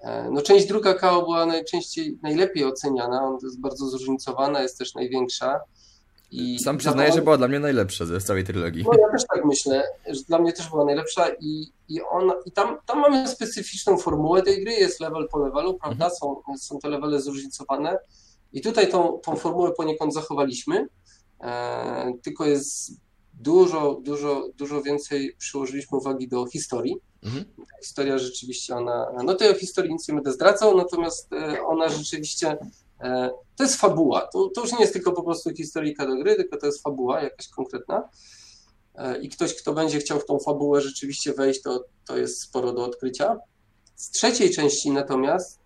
E, 0.00 0.30
no 0.30 0.42
część 0.42 0.66
druga 0.66 0.94
KO 0.94 1.22
była 1.22 1.46
najczęściej, 1.46 2.18
najlepiej 2.22 2.64
oceniana, 2.64 3.22
ona 3.22 3.38
jest 3.42 3.60
bardzo 3.60 3.88
zróżnicowana, 3.88 4.62
jest 4.62 4.78
też 4.78 4.94
największa. 4.94 5.60
I 6.30 6.58
Sam 6.58 6.78
przyznaję, 6.78 7.12
że 7.12 7.22
była 7.22 7.38
dla 7.38 7.48
mnie 7.48 7.60
najlepsza 7.60 8.06
ze 8.06 8.20
całej 8.20 8.44
trylogii. 8.44 8.84
No 8.84 8.98
ja 9.00 9.12
też 9.12 9.22
tak 9.34 9.44
myślę, 9.44 9.82
że 10.06 10.22
dla 10.22 10.38
mnie 10.38 10.52
też 10.52 10.68
była 10.68 10.84
najlepsza 10.84 11.26
i, 11.40 11.72
i, 11.88 12.02
ona, 12.02 12.34
i 12.46 12.52
tam, 12.52 12.78
tam 12.86 13.00
mamy 13.00 13.28
specyficzną 13.28 13.98
formułę 13.98 14.42
tej 14.42 14.64
gry, 14.64 14.72
jest 14.72 15.00
level 15.00 15.28
po 15.28 15.38
levelu, 15.38 15.74
prawda, 15.74 16.04
mhm. 16.04 16.18
są, 16.20 16.42
są 16.58 16.78
te 16.78 16.88
levele 16.88 17.20
zróżnicowane. 17.20 17.98
I 18.52 18.60
tutaj 18.60 18.88
tą, 18.88 19.18
tą 19.22 19.36
formułę 19.36 19.72
poniekąd 19.72 20.14
zachowaliśmy, 20.14 20.88
e, 21.40 22.12
tylko 22.22 22.46
jest 22.46 22.92
dużo, 23.34 24.00
dużo, 24.02 24.48
dużo 24.56 24.82
więcej 24.82 25.36
przyłożyliśmy 25.38 25.98
uwagi 25.98 26.28
do 26.28 26.46
historii. 26.46 26.96
Mhm. 27.22 27.44
Historia 27.82 28.18
rzeczywiście, 28.18 28.76
ona, 28.76 29.06
no 29.24 29.34
to 29.34 29.44
ja 29.44 29.50
o 29.50 29.54
historii 29.54 29.92
nic 29.92 30.08
nie 30.08 30.14
będę 30.14 30.32
zdradzał, 30.32 30.76
natomiast 30.76 31.32
e, 31.32 31.62
ona 31.62 31.88
rzeczywiście, 31.88 32.56
to 33.56 33.62
jest 33.64 33.76
fabuła. 33.76 34.28
To, 34.32 34.50
to 34.54 34.60
już 34.60 34.72
nie 34.72 34.80
jest 34.80 34.92
tylko 34.92 35.12
po 35.12 35.22
prostu 35.22 35.50
historyjka 35.50 36.06
do 36.06 36.16
gry, 36.16 36.36
tylko 36.36 36.56
to 36.56 36.66
jest 36.66 36.82
fabuła 36.82 37.22
jakaś 37.22 37.48
konkretna. 37.48 38.08
E, 38.94 39.20
I 39.20 39.28
ktoś, 39.28 39.54
kto 39.54 39.72
będzie 39.72 39.98
chciał 39.98 40.20
w 40.20 40.26
tą 40.26 40.38
fabułę 40.38 40.80
rzeczywiście 40.80 41.32
wejść, 41.32 41.62
to, 41.62 41.84
to 42.06 42.16
jest 42.16 42.40
sporo 42.40 42.72
do 42.72 42.84
odkrycia. 42.84 43.36
Z 43.96 44.10
trzeciej 44.10 44.50
części 44.50 44.90
natomiast 44.90 45.60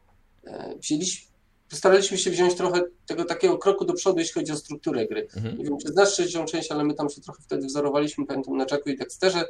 e, 0.44 0.74
wzięliśmy, 0.78 1.30
staraliśmy 1.72 2.18
się 2.18 2.30
wziąć 2.30 2.54
trochę 2.54 2.82
tego 3.06 3.24
takiego 3.24 3.58
kroku 3.58 3.84
do 3.84 3.94
przodu, 3.94 4.18
jeśli 4.18 4.34
chodzi 4.34 4.52
o 4.52 4.56
strukturę 4.56 5.06
gry. 5.06 5.28
Mhm. 5.36 5.58
Nie 5.58 5.64
wiem, 5.64 5.78
czy 5.78 5.88
znasz 5.88 6.12
trzecią 6.12 6.44
część, 6.44 6.72
ale 6.72 6.84
my 6.84 6.94
tam 6.94 7.10
się 7.10 7.20
trochę 7.20 7.42
wtedy 7.42 7.66
wzorowaliśmy, 7.66 8.26
pamiętam, 8.26 8.56
na 8.56 8.66
Jacku 8.70 8.90
i 8.90 8.96
Dexterze, 8.96 9.44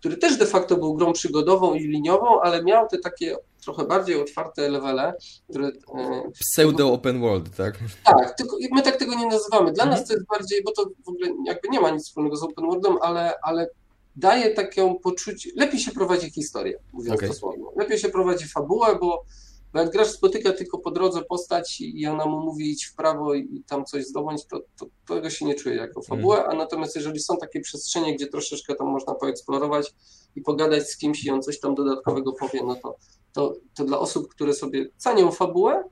który 0.00 0.16
też 0.16 0.36
de 0.36 0.46
facto 0.46 0.76
był 0.76 0.94
grą 0.94 1.12
przygodową 1.12 1.74
i 1.74 1.80
liniową, 1.80 2.40
ale 2.40 2.64
miał 2.64 2.88
te 2.88 2.98
takie 2.98 3.36
trochę 3.64 3.84
bardziej 3.84 4.22
otwarte 4.22 4.68
levele, 4.68 5.14
które... 5.48 5.66
E, 5.66 6.30
Pseudo 6.40 6.92
open 6.92 7.20
world, 7.20 7.56
tak? 7.56 7.78
Tak, 8.04 8.36
tylko 8.36 8.56
my 8.72 8.82
tak 8.82 8.96
tego 8.96 9.14
nie 9.14 9.26
nazywamy. 9.26 9.72
Dla 9.72 9.84
mhm. 9.84 10.00
nas 10.00 10.08
to 10.08 10.14
jest 10.14 10.26
bardziej, 10.26 10.62
bo 10.64 10.72
to 10.72 10.90
w 11.04 11.08
ogóle 11.08 11.28
jakby 11.46 11.68
nie 11.68 11.80
ma 11.80 11.90
nic 11.90 12.04
wspólnego 12.06 12.36
z 12.36 12.42
open 12.42 12.66
worldem, 12.66 12.96
ale, 13.00 13.34
ale 13.42 13.70
daje 14.16 14.54
takie 14.54 14.94
poczucie, 15.02 15.50
lepiej 15.56 15.80
się 15.80 15.90
prowadzi 15.90 16.30
historię, 16.30 16.78
mówiąc 16.92 17.16
okay. 17.16 17.28
dosłownie. 17.28 17.64
Lepiej 17.76 17.98
się 17.98 18.08
prowadzi 18.08 18.48
fabułę, 18.48 18.98
bo 19.00 19.24
bo 19.72 19.78
jak 19.78 19.90
gracz 19.90 20.08
spotyka 20.08 20.52
tylko 20.52 20.78
po 20.78 20.90
drodze 20.90 21.22
postać 21.22 21.80
i 21.80 22.06
ona 22.06 22.26
mu 22.26 22.40
mówi 22.40 22.70
idź 22.70 22.84
w 22.84 22.94
prawo 22.94 23.34
i 23.34 23.62
tam 23.66 23.84
coś 23.84 24.06
zdobądź, 24.06 24.46
to, 24.46 24.60
to 24.78 24.86
tego 25.14 25.30
się 25.30 25.44
nie 25.44 25.54
czuje 25.54 25.74
jako 25.74 26.02
fabuła, 26.02 26.38
mm. 26.38 26.50
a 26.50 26.54
natomiast 26.54 26.96
jeżeli 26.96 27.20
są 27.20 27.36
takie 27.36 27.60
przestrzenie, 27.60 28.14
gdzie 28.14 28.26
troszeczkę 28.26 28.74
tam 28.74 28.86
można 28.86 29.14
poeksplorować 29.14 29.94
i 30.36 30.40
pogadać 30.40 30.90
z 30.90 30.96
kimś 30.96 31.24
i 31.24 31.30
on 31.30 31.42
coś 31.42 31.60
tam 31.60 31.74
dodatkowego 31.74 32.32
powie, 32.32 32.60
no 32.64 32.74
to, 32.74 32.96
to, 33.32 33.54
to 33.74 33.84
dla 33.84 33.98
osób, 33.98 34.28
które 34.28 34.54
sobie 34.54 34.86
cenią 34.96 35.30
fabułę, 35.30 35.84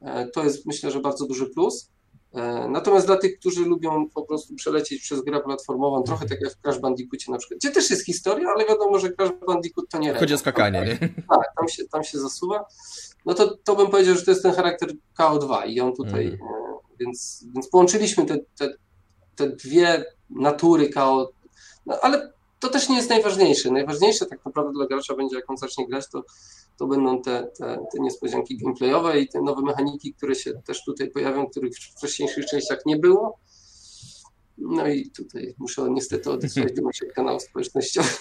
e, 0.00 0.28
to 0.28 0.44
jest 0.44 0.66
myślę, 0.66 0.90
że 0.90 1.00
bardzo 1.00 1.26
duży 1.26 1.46
plus. 1.46 1.90
E, 2.34 2.68
natomiast 2.68 3.06
dla 3.06 3.16
tych, 3.16 3.38
którzy 3.38 3.64
lubią 3.64 4.08
po 4.08 4.22
prostu 4.22 4.54
przelecieć 4.54 5.02
przez 5.02 5.22
grę 5.22 5.40
platformową, 5.40 6.02
trochę 6.02 6.26
tak 6.26 6.40
jak 6.40 6.52
w 6.52 6.60
Crash 6.60 6.78
Bandicoocie 6.78 7.32
na 7.32 7.38
przykład, 7.38 7.58
gdzie 7.58 7.70
też 7.70 7.90
jest 7.90 8.06
historia, 8.06 8.48
ale 8.48 8.66
wiadomo, 8.66 8.98
że 8.98 9.12
Crash 9.12 9.30
Bandicoot 9.46 9.88
to 9.90 9.98
nie 9.98 10.14
Chodzi 10.14 10.34
o 10.34 10.38
skakanie, 10.38 10.80
nie? 10.80 11.08
Tak, 11.28 11.54
tam 11.58 11.68
się, 11.68 11.84
tam 11.88 12.04
się 12.04 12.18
zasuwa. 12.18 12.64
No 13.26 13.34
to, 13.34 13.56
to 13.64 13.76
bym 13.76 13.90
powiedział, 13.90 14.14
że 14.14 14.24
to 14.24 14.30
jest 14.30 14.42
ten 14.42 14.52
charakter 14.52 14.90
KO2 15.18 15.68
i 15.68 15.80
on 15.80 15.92
tutaj, 15.94 16.26
mm. 16.26 16.38
więc, 17.00 17.44
więc 17.54 17.68
połączyliśmy 17.68 18.26
te, 18.26 18.38
te, 18.58 18.68
te 19.36 19.48
dwie 19.48 20.04
natury 20.30 20.88
KO, 20.88 21.30
no, 21.86 21.98
ale 22.02 22.32
to 22.58 22.68
też 22.68 22.88
nie 22.88 22.96
jest 22.96 23.10
najważniejsze. 23.10 23.70
Najważniejsze 23.70 24.26
tak 24.26 24.44
naprawdę 24.44 24.72
dla 24.72 24.86
gracza 24.86 25.14
będzie, 25.14 25.36
jak 25.36 25.50
on 25.50 25.56
zacznie 25.56 25.88
grać, 25.88 26.04
to 26.12 26.22
to 26.78 26.86
będą 26.86 27.22
te, 27.22 27.48
te, 27.58 27.86
te 27.92 28.00
niespodzianki 28.00 28.58
gameplayowe 28.58 29.20
i 29.20 29.28
te 29.28 29.42
nowe 29.42 29.62
mechaniki, 29.62 30.14
które 30.14 30.34
się 30.34 30.52
też 30.66 30.84
tutaj 30.84 31.10
pojawią, 31.10 31.46
których 31.46 31.72
w 31.74 31.96
wcześniejszych 31.96 32.46
częściach 32.46 32.86
nie 32.86 32.96
było. 32.96 33.38
No 34.58 34.88
i 34.88 35.10
tutaj 35.10 35.54
muszę 35.58 35.86
niestety 35.90 36.30
odesłać 36.30 36.72
do 36.72 36.82
naszych 36.82 37.12
kanałów 37.12 37.42
społecznościowych. 37.42 38.20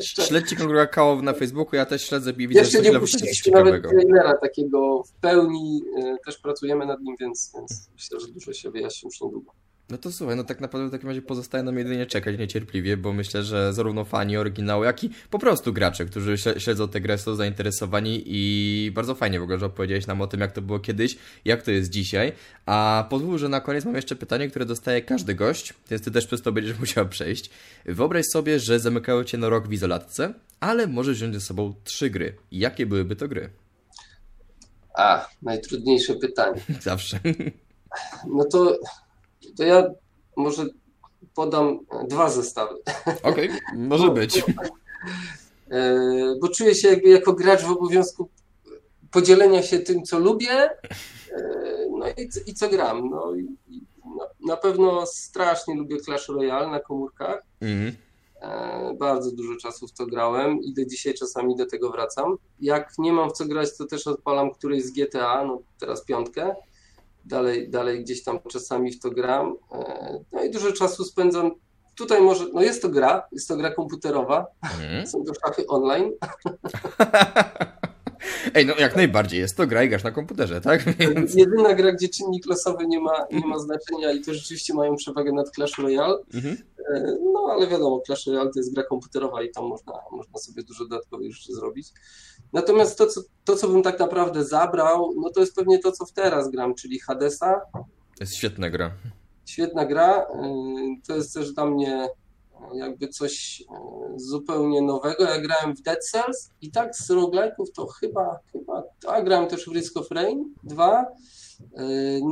Śledźcie 0.28 0.56
Kongruja 0.56 0.86
Kałow 0.86 1.22
na 1.22 1.32
Facebooku, 1.32 1.76
ja 1.76 1.86
też 1.86 2.02
śledzę 2.02 2.30
i 2.30 2.48
widzę 2.48 2.60
Jeszcze 2.60 2.82
nie 2.82 3.00
puściliśmy 3.00 3.52
nawet 3.52 3.82
trailera 3.82 4.36
takiego 4.36 5.02
w 5.02 5.12
pełni, 5.12 5.82
e, 5.96 6.16
też 6.24 6.38
pracujemy 6.38 6.86
nad 6.86 7.00
nim, 7.00 7.16
więc, 7.20 7.52
więc 7.54 7.90
myślę, 7.92 8.20
że 8.20 8.28
dużo 8.28 8.52
się 8.52 8.70
wyjaśni 8.70 9.06
już 9.06 9.20
niedługo. 9.20 9.52
No 9.90 9.98
to 9.98 10.12
słuchaj, 10.12 10.36
no 10.36 10.44
tak 10.44 10.60
naprawdę 10.60 10.88
w 10.88 10.90
takim 10.90 11.08
razie 11.08 11.22
pozostaje 11.22 11.64
nam 11.64 11.78
jedynie 11.78 12.06
czekać 12.06 12.38
niecierpliwie, 12.38 12.96
bo 12.96 13.12
myślę, 13.12 13.42
że 13.42 13.72
zarówno 13.72 14.04
fani 14.04 14.36
oryginału, 14.36 14.84
jak 14.84 15.04
i 15.04 15.10
po 15.30 15.38
prostu 15.38 15.72
gracze, 15.72 16.04
którzy 16.04 16.38
śledzą 16.58 16.88
tę 16.88 17.00
grę 17.00 17.18
są 17.18 17.34
zainteresowani 17.34 18.22
i 18.26 18.90
bardzo 18.94 19.14
fajnie 19.14 19.40
w 19.40 19.42
ogóle, 19.42 19.58
że 19.58 19.66
opowiedziałeś 19.66 20.06
nam 20.06 20.20
o 20.20 20.26
tym, 20.26 20.40
jak 20.40 20.52
to 20.52 20.62
było 20.62 20.78
kiedyś, 20.78 21.18
jak 21.44 21.62
to 21.62 21.70
jest 21.70 21.90
dzisiaj. 21.90 22.32
A 22.66 23.06
pozwól, 23.10 23.38
że 23.38 23.48
na 23.48 23.60
koniec 23.60 23.84
mam 23.84 23.94
jeszcze 23.94 24.16
pytanie, 24.16 24.48
które 24.50 24.66
dostaje 24.66 25.02
każdy 25.02 25.34
gość, 25.34 25.74
więc 25.90 26.04
ty 26.04 26.10
też 26.10 26.26
przez 26.26 26.42
to 26.42 26.52
będziesz 26.52 26.78
musiał 26.80 27.08
przejść. 27.08 27.50
Wyobraź 27.84 28.26
sobie, 28.32 28.58
że 28.60 28.80
zamykają 28.80 29.24
cię 29.24 29.38
na 29.38 29.48
rok 29.48 29.68
w 29.68 29.72
izolatce, 29.72 30.34
ale 30.60 30.86
możesz 30.86 31.16
wziąć 31.16 31.34
ze 31.34 31.40
sobą 31.40 31.74
trzy 31.84 32.10
gry. 32.10 32.36
Jakie 32.52 32.86
byłyby 32.86 33.16
to 33.16 33.28
gry? 33.28 33.50
A, 34.94 35.28
najtrudniejsze 35.42 36.14
pytanie. 36.14 36.60
Zawsze. 36.80 37.20
No 38.26 38.44
to 38.44 38.78
to 39.60 39.64
ja 39.64 39.90
może 40.36 40.66
podam 41.34 41.78
dwa 42.08 42.30
zestawy. 42.30 42.74
Okej, 43.22 43.50
okay, 43.50 43.60
może 43.74 44.06
bo, 44.06 44.12
być. 44.12 44.42
E, 45.70 46.34
bo 46.40 46.48
czuję 46.48 46.74
się 46.74 46.88
jakby 46.88 47.08
jako 47.08 47.32
gracz 47.32 47.62
w 47.62 47.70
obowiązku 47.70 48.28
podzielenia 49.10 49.62
się 49.62 49.78
tym, 49.78 50.02
co 50.02 50.18
lubię, 50.18 50.50
e, 50.50 50.70
no 51.90 52.08
i, 52.08 52.28
i 52.46 52.54
co 52.54 52.68
gram. 52.68 53.10
No, 53.10 53.34
i, 53.34 53.46
na, 54.18 54.52
na, 54.52 54.56
pewno 54.56 55.06
strasznie 55.06 55.74
lubię 55.74 56.00
Clash 56.00 56.28
Royale 56.28 56.70
na 56.70 56.80
komórkach. 56.80 57.42
Mm. 57.60 57.92
Bardzo 58.98 59.32
dużo 59.32 59.60
czasu 59.60 59.88
w 59.88 59.92
to 59.92 60.06
grałem 60.06 60.60
i 60.62 60.74
do 60.74 60.84
dzisiaj 60.84 61.14
czasami 61.14 61.56
do 61.56 61.66
tego 61.66 61.90
wracam. 61.90 62.36
Jak 62.60 62.92
nie 62.98 63.12
mam 63.12 63.30
w 63.30 63.32
co 63.32 63.44
grać, 63.44 63.76
to 63.76 63.86
też 63.86 64.06
odpalam 64.06 64.50
któryś 64.50 64.84
z 64.84 64.90
GTA, 64.90 65.44
no 65.44 65.62
teraz 65.80 66.04
piątkę 66.04 66.54
dalej, 67.24 67.70
dalej 67.70 68.04
gdzieś 68.04 68.24
tam 68.24 68.38
czasami 68.48 68.92
w 68.92 69.00
to 69.00 69.10
gram. 69.10 69.56
E, 69.72 70.24
no 70.32 70.44
i 70.44 70.50
dużo 70.50 70.72
czasu 70.72 71.04
spędzam. 71.04 71.52
Tutaj 71.96 72.22
może, 72.22 72.46
no 72.52 72.62
jest 72.62 72.82
to 72.82 72.88
gra, 72.88 73.28
jest 73.32 73.48
to 73.48 73.56
gra 73.56 73.74
komputerowa, 73.74 74.46
mm. 74.80 75.06
są 75.06 75.24
to 75.24 75.32
szachy 75.34 75.66
online. 75.66 76.10
Ej, 78.54 78.66
no 78.66 78.74
jak 78.78 78.96
najbardziej, 78.96 79.40
jest 79.40 79.56
to 79.56 79.66
gra 79.66 79.84
i 79.84 79.88
grasz 79.88 80.04
na 80.04 80.10
komputerze, 80.10 80.60
tak? 80.60 80.84
Więc... 81.14 81.34
Jedyna 81.34 81.74
gra, 81.74 81.92
gdzie 81.92 82.08
czynnik 82.08 82.46
losowy 82.46 82.86
nie 82.86 83.00
ma, 83.00 83.26
nie 83.32 83.46
ma 83.46 83.58
znaczenia 83.58 84.12
i 84.12 84.20
to 84.20 84.34
rzeczywiście 84.34 84.74
mają 84.74 84.96
przewagę 84.96 85.32
nad 85.32 85.50
Clash 85.50 85.78
Royale. 85.78 86.18
Mhm. 86.34 86.56
E, 86.94 87.16
no 87.32 87.48
ale 87.50 87.66
wiadomo, 87.66 88.02
Clash 88.06 88.26
Royale 88.26 88.50
to 88.50 88.58
jest 88.58 88.74
gra 88.74 88.82
komputerowa 88.82 89.42
i 89.42 89.50
tam 89.50 89.64
można, 89.64 89.92
można 90.12 90.38
sobie 90.38 90.62
dużo 90.62 90.84
dodatkowych 90.84 91.34
rzeczy 91.34 91.54
zrobić. 91.54 91.88
Natomiast 92.52 92.98
to 92.98 93.06
co, 93.06 93.20
to, 93.44 93.56
co 93.56 93.68
bym 93.68 93.82
tak 93.82 93.98
naprawdę 93.98 94.44
zabrał, 94.44 95.14
no 95.16 95.30
to 95.30 95.40
jest 95.40 95.54
pewnie 95.54 95.78
to, 95.78 95.92
co 95.92 96.06
w 96.06 96.12
teraz 96.12 96.50
gram, 96.50 96.74
czyli 96.74 96.98
Hadesa. 96.98 97.60
Jest 98.20 98.34
świetna 98.34 98.70
gra. 98.70 98.90
Świetna 99.46 99.86
gra. 99.86 100.16
E, 100.16 100.54
to 101.06 101.16
jest 101.16 101.34
też 101.34 101.52
dla 101.52 101.66
mnie 101.66 102.08
jakby 102.74 103.08
coś 103.08 103.62
e, 103.62 103.74
zupełnie 104.16 104.82
nowego. 104.82 105.24
Ja 105.24 105.40
grałem 105.40 105.76
w 105.76 105.82
Dead 105.82 106.04
Cells 106.04 106.50
i 106.62 106.70
tak 106.70 106.96
z 106.96 107.10
roguelike'ów 107.10 107.66
to 107.74 107.86
chyba, 107.86 108.38
chyba, 108.52 108.82
a 109.06 109.22
grałem 109.22 109.48
też 109.48 109.66
w 109.66 109.72
Risk 109.72 109.96
of 109.96 110.10
Rain 110.10 110.54
2, 110.64 111.00
e, 111.02 111.84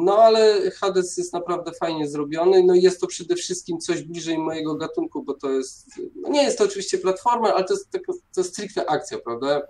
no 0.05 0.19
ale 0.19 0.71
Hades 0.71 1.17
jest 1.17 1.33
naprawdę 1.33 1.73
fajnie 1.73 2.09
zrobiony, 2.09 2.62
no 2.62 2.75
i 2.75 2.83
jest 2.83 3.01
to 3.01 3.07
przede 3.07 3.35
wszystkim 3.35 3.79
coś 3.79 4.03
bliżej 4.03 4.38
mojego 4.38 4.75
gatunku, 4.75 5.23
bo 5.23 5.35
to 5.35 5.51
jest, 5.51 5.91
no 6.14 6.29
nie 6.29 6.43
jest 6.43 6.59
to 6.59 6.64
oczywiście 6.64 6.99
platforma, 6.99 7.55
ale 7.55 7.64
to 7.64 7.75
jest, 7.75 7.91
to 8.35 8.41
jest 8.41 8.51
stricte 8.51 8.91
akcja, 8.91 9.19
prawda? 9.19 9.62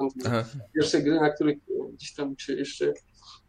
Pierwsze 0.75 1.03
gry, 1.03 1.21
na 1.21 1.31
których 1.31 1.59
gdzieś 1.93 2.15
tam 2.15 2.35
jeszcze 2.49 2.93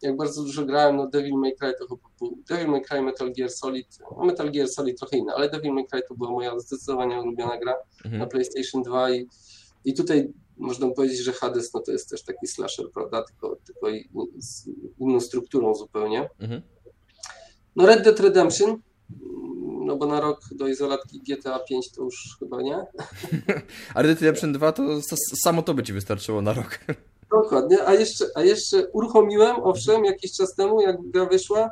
jak 0.02 0.16
bardzo 0.16 0.42
dużo 0.42 0.64
grałem, 0.64 0.96
no 0.96 1.06
Devil 1.06 1.34
May 1.34 1.56
Cry 1.56 1.74
to 1.78 1.86
chyba 1.86 2.08
był, 2.18 2.38
Devil 2.48 2.68
May 2.68 2.82
Cry, 2.82 3.02
Metal 3.02 3.32
Gear 3.32 3.50
Solid, 3.50 3.86
no 4.18 4.24
Metal 4.24 4.50
Gear 4.50 4.68
Solid 4.68 4.98
trochę 4.98 5.16
inne, 5.16 5.34
ale 5.34 5.50
Devil 5.50 5.72
May 5.72 5.86
Cry 5.86 6.02
to 6.08 6.14
była 6.14 6.30
moja 6.30 6.58
zdecydowanie 6.58 7.20
ulubiona 7.20 7.58
gra 7.58 7.74
mhm. 8.04 8.18
na 8.18 8.26
PlayStation 8.26 8.82
2 8.82 9.10
i, 9.10 9.26
i 9.84 9.94
tutaj 9.94 10.32
można 10.56 10.88
powiedzieć, 10.88 11.18
że 11.18 11.32
Hades 11.32 11.74
no 11.74 11.80
to 11.80 11.92
jest 11.92 12.10
też 12.10 12.22
taki 12.22 12.46
slasher, 12.46 12.90
prawda, 12.94 13.24
tylko, 13.24 13.56
tylko 13.66 13.86
z 14.38 14.68
inną 14.98 15.20
strukturą 15.20 15.74
zupełnie. 15.74 16.28
Mhm. 16.40 16.62
No 17.76 17.86
Red 17.86 18.04
Dead 18.04 18.20
Redemption, 18.20 18.80
no 19.86 19.96
bo 19.96 20.06
na 20.06 20.20
rok 20.20 20.40
do 20.52 20.68
izolatki 20.68 21.20
GTA 21.20 21.58
5 21.58 21.92
to 21.92 22.02
już 22.02 22.36
chyba 22.38 22.62
nie. 22.62 22.76
A 23.94 24.02
Red 24.02 24.10
Dead 24.10 24.20
Redemption 24.20 24.52
2 24.52 24.72
to 24.72 24.82
samo 25.42 25.62
to 25.62 25.74
by 25.74 25.82
ci 25.82 25.92
wystarczyło 25.92 26.42
na 26.42 26.52
rok. 26.52 26.78
Dokładnie, 27.30 27.86
a 27.86 27.94
jeszcze, 27.94 28.24
a 28.34 28.42
jeszcze 28.42 28.88
uruchomiłem, 28.88 29.56
owszem, 29.62 30.04
jakiś 30.04 30.32
czas 30.32 30.54
temu, 30.54 30.80
jak 30.80 30.96
gra 31.10 31.26
wyszła, 31.26 31.70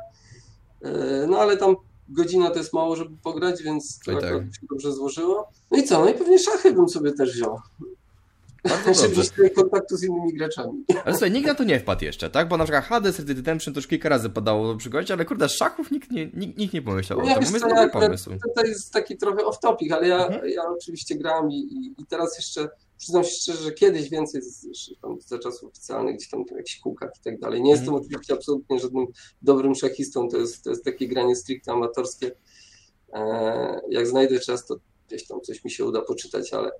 e, 0.81 1.27
no 1.27 1.39
ale 1.39 1.57
tam 1.57 1.75
godzina 2.09 2.49
to 2.49 2.57
jest 2.57 2.73
mało, 2.73 2.95
żeby 2.95 3.17
pograć, 3.23 3.63
więc 3.63 3.99
to 4.05 4.11
tak. 4.11 4.23
się 4.23 4.67
dobrze 4.69 4.91
złożyło. 4.91 5.49
No 5.71 5.77
i 5.77 5.83
co, 5.83 5.99
no 5.99 6.09
i 6.09 6.13
pewnie 6.13 6.39
szachy 6.39 6.73
bym 6.73 6.89
sobie 6.89 7.11
też 7.13 7.33
wziął. 7.33 7.59
Żebyś 9.01 9.29
tutaj 9.29 9.51
kontaktu 9.51 9.97
z 9.97 10.03
innymi 10.03 10.33
graczami. 10.33 10.85
Ale 11.05 11.13
słuchaj, 11.13 11.31
nikt 11.31 11.47
na 11.47 11.55
to 11.55 11.63
nie 11.63 11.79
wpadł 11.79 12.05
jeszcze, 12.05 12.29
tak? 12.29 12.47
Bo 12.47 12.57
na 12.57 12.63
przykład 12.63 12.85
Hades, 12.85 13.19
Red 13.19 13.29
Redemption 13.29 13.73
to 13.73 13.77
już 13.77 13.87
kilka 13.87 14.09
razy 14.09 14.29
padało 14.29 14.67
do 14.67 14.77
przygody, 14.77 15.13
ale 15.13 15.25
kurde, 15.25 15.49
szachów 15.49 15.91
nikt 15.91 16.11
nie, 16.11 16.29
nikt, 16.33 16.57
nikt 16.57 16.73
nie 16.73 16.81
pomyślał 16.81 17.19
no, 17.19 17.25
o 17.25 17.39
tym. 17.39 17.53
Ja, 17.77 17.89
pomysł. 17.89 18.29
To, 18.29 18.61
to 18.61 18.67
jest 18.67 18.93
taki 18.93 19.17
trochę 19.17 19.43
off-topic, 19.43 19.93
ale 19.93 20.07
ja, 20.07 20.25
mhm. 20.25 20.49
ja 20.49 20.61
oczywiście 20.77 21.15
gram 21.15 21.51
i, 21.51 21.93
i 21.97 22.05
teraz 22.05 22.37
jeszcze 22.37 22.69
Przyznam 22.99 23.23
się 23.23 23.29
szczerze, 23.29 23.63
że 23.63 23.71
kiedyś 23.71 24.09
więcej 24.09 24.41
tam 25.01 25.21
za 25.21 25.39
czasów 25.39 25.69
oficjalnych, 25.69 26.15
gdzieś 26.15 26.29
tam 26.29 26.45
w 26.45 26.51
jakichś 26.51 26.79
kółkach 26.79 27.11
i 27.19 27.23
tak 27.23 27.39
dalej. 27.39 27.61
Nie 27.61 27.71
jestem 27.71 27.89
mm. 27.89 28.01
oczywiście 28.01 28.33
absolutnie 28.33 28.79
żadnym 28.79 29.07
dobrym 29.41 29.75
szachistą, 29.75 30.29
to 30.29 30.37
jest, 30.37 30.63
to 30.63 30.69
jest 30.69 30.85
takie 30.85 31.07
granie 31.07 31.35
stricte 31.35 31.71
amatorskie. 31.71 32.31
E, 33.13 33.81
jak 33.89 34.07
znajdę 34.07 34.39
czas, 34.39 34.65
to 34.65 34.75
gdzieś 35.07 35.27
tam 35.27 35.41
coś 35.41 35.63
mi 35.63 35.71
się 35.71 35.85
uda 35.85 36.01
poczytać, 36.01 36.53
ale 36.53 36.71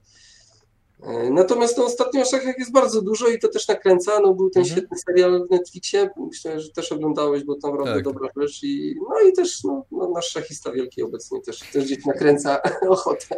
Natomiast 1.31 1.77
no, 1.77 1.85
ostatnio 1.85 2.21
o 2.21 2.25
szachach 2.25 2.57
jest 2.57 2.71
bardzo 2.71 3.01
dużo 3.01 3.27
i 3.27 3.39
to 3.39 3.47
też 3.47 3.67
nakręca. 3.67 4.19
No, 4.19 4.33
był 4.33 4.49
ten 4.49 4.63
mm 4.63 4.71
świetny 4.71 4.97
serial 4.97 5.47
w 5.47 5.51
Netflixie, 5.51 6.09
myślę, 6.17 6.61
że 6.61 6.69
też 6.69 6.91
oglądałeś, 6.91 7.43
bo 7.43 7.55
tam 7.55 7.71
naprawdę 7.71 7.93
tak. 7.93 8.03
dobra 8.03 8.29
rzecz. 8.37 8.63
I, 8.63 8.95
no 9.09 9.29
i 9.29 9.33
też 9.33 9.63
no, 9.63 9.85
no, 9.91 10.09
nasz 10.09 10.27
szachista 10.27 10.71
wielki 10.71 11.03
obecnie 11.03 11.41
też, 11.41 11.59
też 11.59 11.85
gdzieś 11.85 12.05
nakręca 12.05 12.61
ochotę 12.89 13.35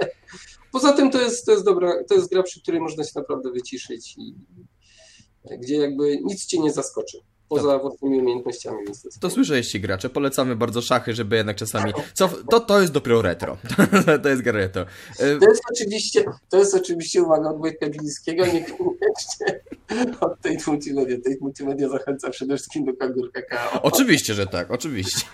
Poza 0.71 0.93
tym 0.93 1.11
to 1.11 1.21
jest, 1.21 1.45
to 1.45 1.51
jest 1.51 1.65
dobra, 1.65 2.03
to 2.03 2.15
jest 2.15 2.29
gra, 2.29 2.43
przy 2.43 2.61
której 2.61 2.81
można 2.81 3.03
się 3.03 3.11
naprawdę 3.15 3.51
wyciszyć 3.51 4.15
i 4.17 4.35
gdzie 5.59 5.75
jakby 5.75 6.17
nic 6.23 6.45
cię 6.45 6.59
nie 6.59 6.71
zaskoczy. 6.73 7.17
Poza 7.51 7.79
własnymi 7.79 8.19
umiejętnościami. 8.19 8.77
Więc 8.85 9.19
to, 9.19 9.29
słyszeliście 9.29 9.79
gracze, 9.79 10.09
polecamy 10.09 10.55
bardzo 10.55 10.81
szachy, 10.81 11.13
żeby 11.13 11.35
jednak 11.35 11.57
czasami... 11.57 11.93
Co, 12.13 12.29
to, 12.49 12.59
to 12.59 12.81
jest 12.81 12.93
dopiero 12.93 13.21
retro. 13.21 13.57
to 14.23 14.29
jest 14.29 14.41
gra 14.41 14.51
retro. 14.51 14.85
To 15.17 15.49
jest 15.49 15.61
oczywiście, 15.71 16.23
to 16.49 16.57
jest 16.57 16.75
oczywiście 16.75 17.23
uwaga 17.23 17.49
od 17.49 17.59
Wojtka 17.59 17.89
Bilińskiego, 17.89 18.45
niekoniecznie 18.45 19.61
od 20.21 20.41
tej 20.41 20.57
multimedia. 20.67 21.17
Tej 21.23 21.37
multimedia 21.41 21.89
zachęca 21.89 22.29
przede 22.29 22.55
wszystkim 22.55 22.85
do 22.85 22.93
Kangur 22.93 23.31
Kakao. 23.31 23.81
Oczywiście, 23.81 24.33
że 24.33 24.47
tak, 24.47 24.71
oczywiście. 24.71 25.25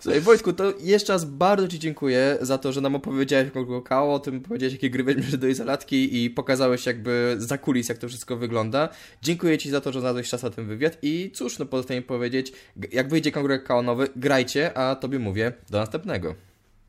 Słuchaj, 0.00 0.20
Wojtku, 0.20 0.52
to 0.52 0.72
jeszcze 0.80 1.12
raz 1.12 1.24
bardzo 1.24 1.68
Ci 1.68 1.78
dziękuję 1.78 2.38
za 2.40 2.58
to, 2.58 2.72
że 2.72 2.80
nam 2.80 2.94
opowiedziałeś 2.94 3.48
o 3.54 3.80
Kakao, 3.80 4.14
o 4.14 4.18
tym 4.18 4.40
powiedziałeś, 4.40 4.72
jakie 4.72 4.90
gry 4.90 5.04
weźmiesz 5.04 5.36
do 5.36 5.46
izolatki 5.46 6.24
i 6.24 6.30
pokazałeś 6.30 6.86
jakby 6.86 7.36
za 7.38 7.58
kulis, 7.58 7.88
jak 7.88 7.98
to 7.98 8.08
wszystko 8.08 8.36
wygląda. 8.36 8.88
Dziękuję 9.22 9.58
Ci 9.58 9.70
za 9.70 9.80
to, 9.80 9.92
że 9.92 10.00
znalazłeś 10.00 10.28
czas 10.28 10.42
na 10.42 10.50
ten 10.50 10.66
wywiad 10.66 10.95
i 11.02 11.30
cóż, 11.34 11.58
no 11.58 11.66
pozostaje 11.66 12.00
mi 12.00 12.06
powiedzieć, 12.06 12.52
jak 12.92 13.08
wyjdzie 13.08 13.32
Kangur 13.32 13.50
Kakao 13.50 13.82
nowy, 13.82 14.08
grajcie, 14.16 14.78
a 14.78 14.96
Tobie 14.96 15.18
mówię, 15.18 15.52
do 15.70 15.78
następnego. 15.78 16.34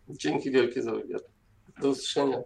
Dzięki 0.10 0.52
wielkie 0.52 0.82
za 0.82 0.92
wywiad. 0.92 1.22
Do 1.82 1.90
usłyszenia. 1.90 2.38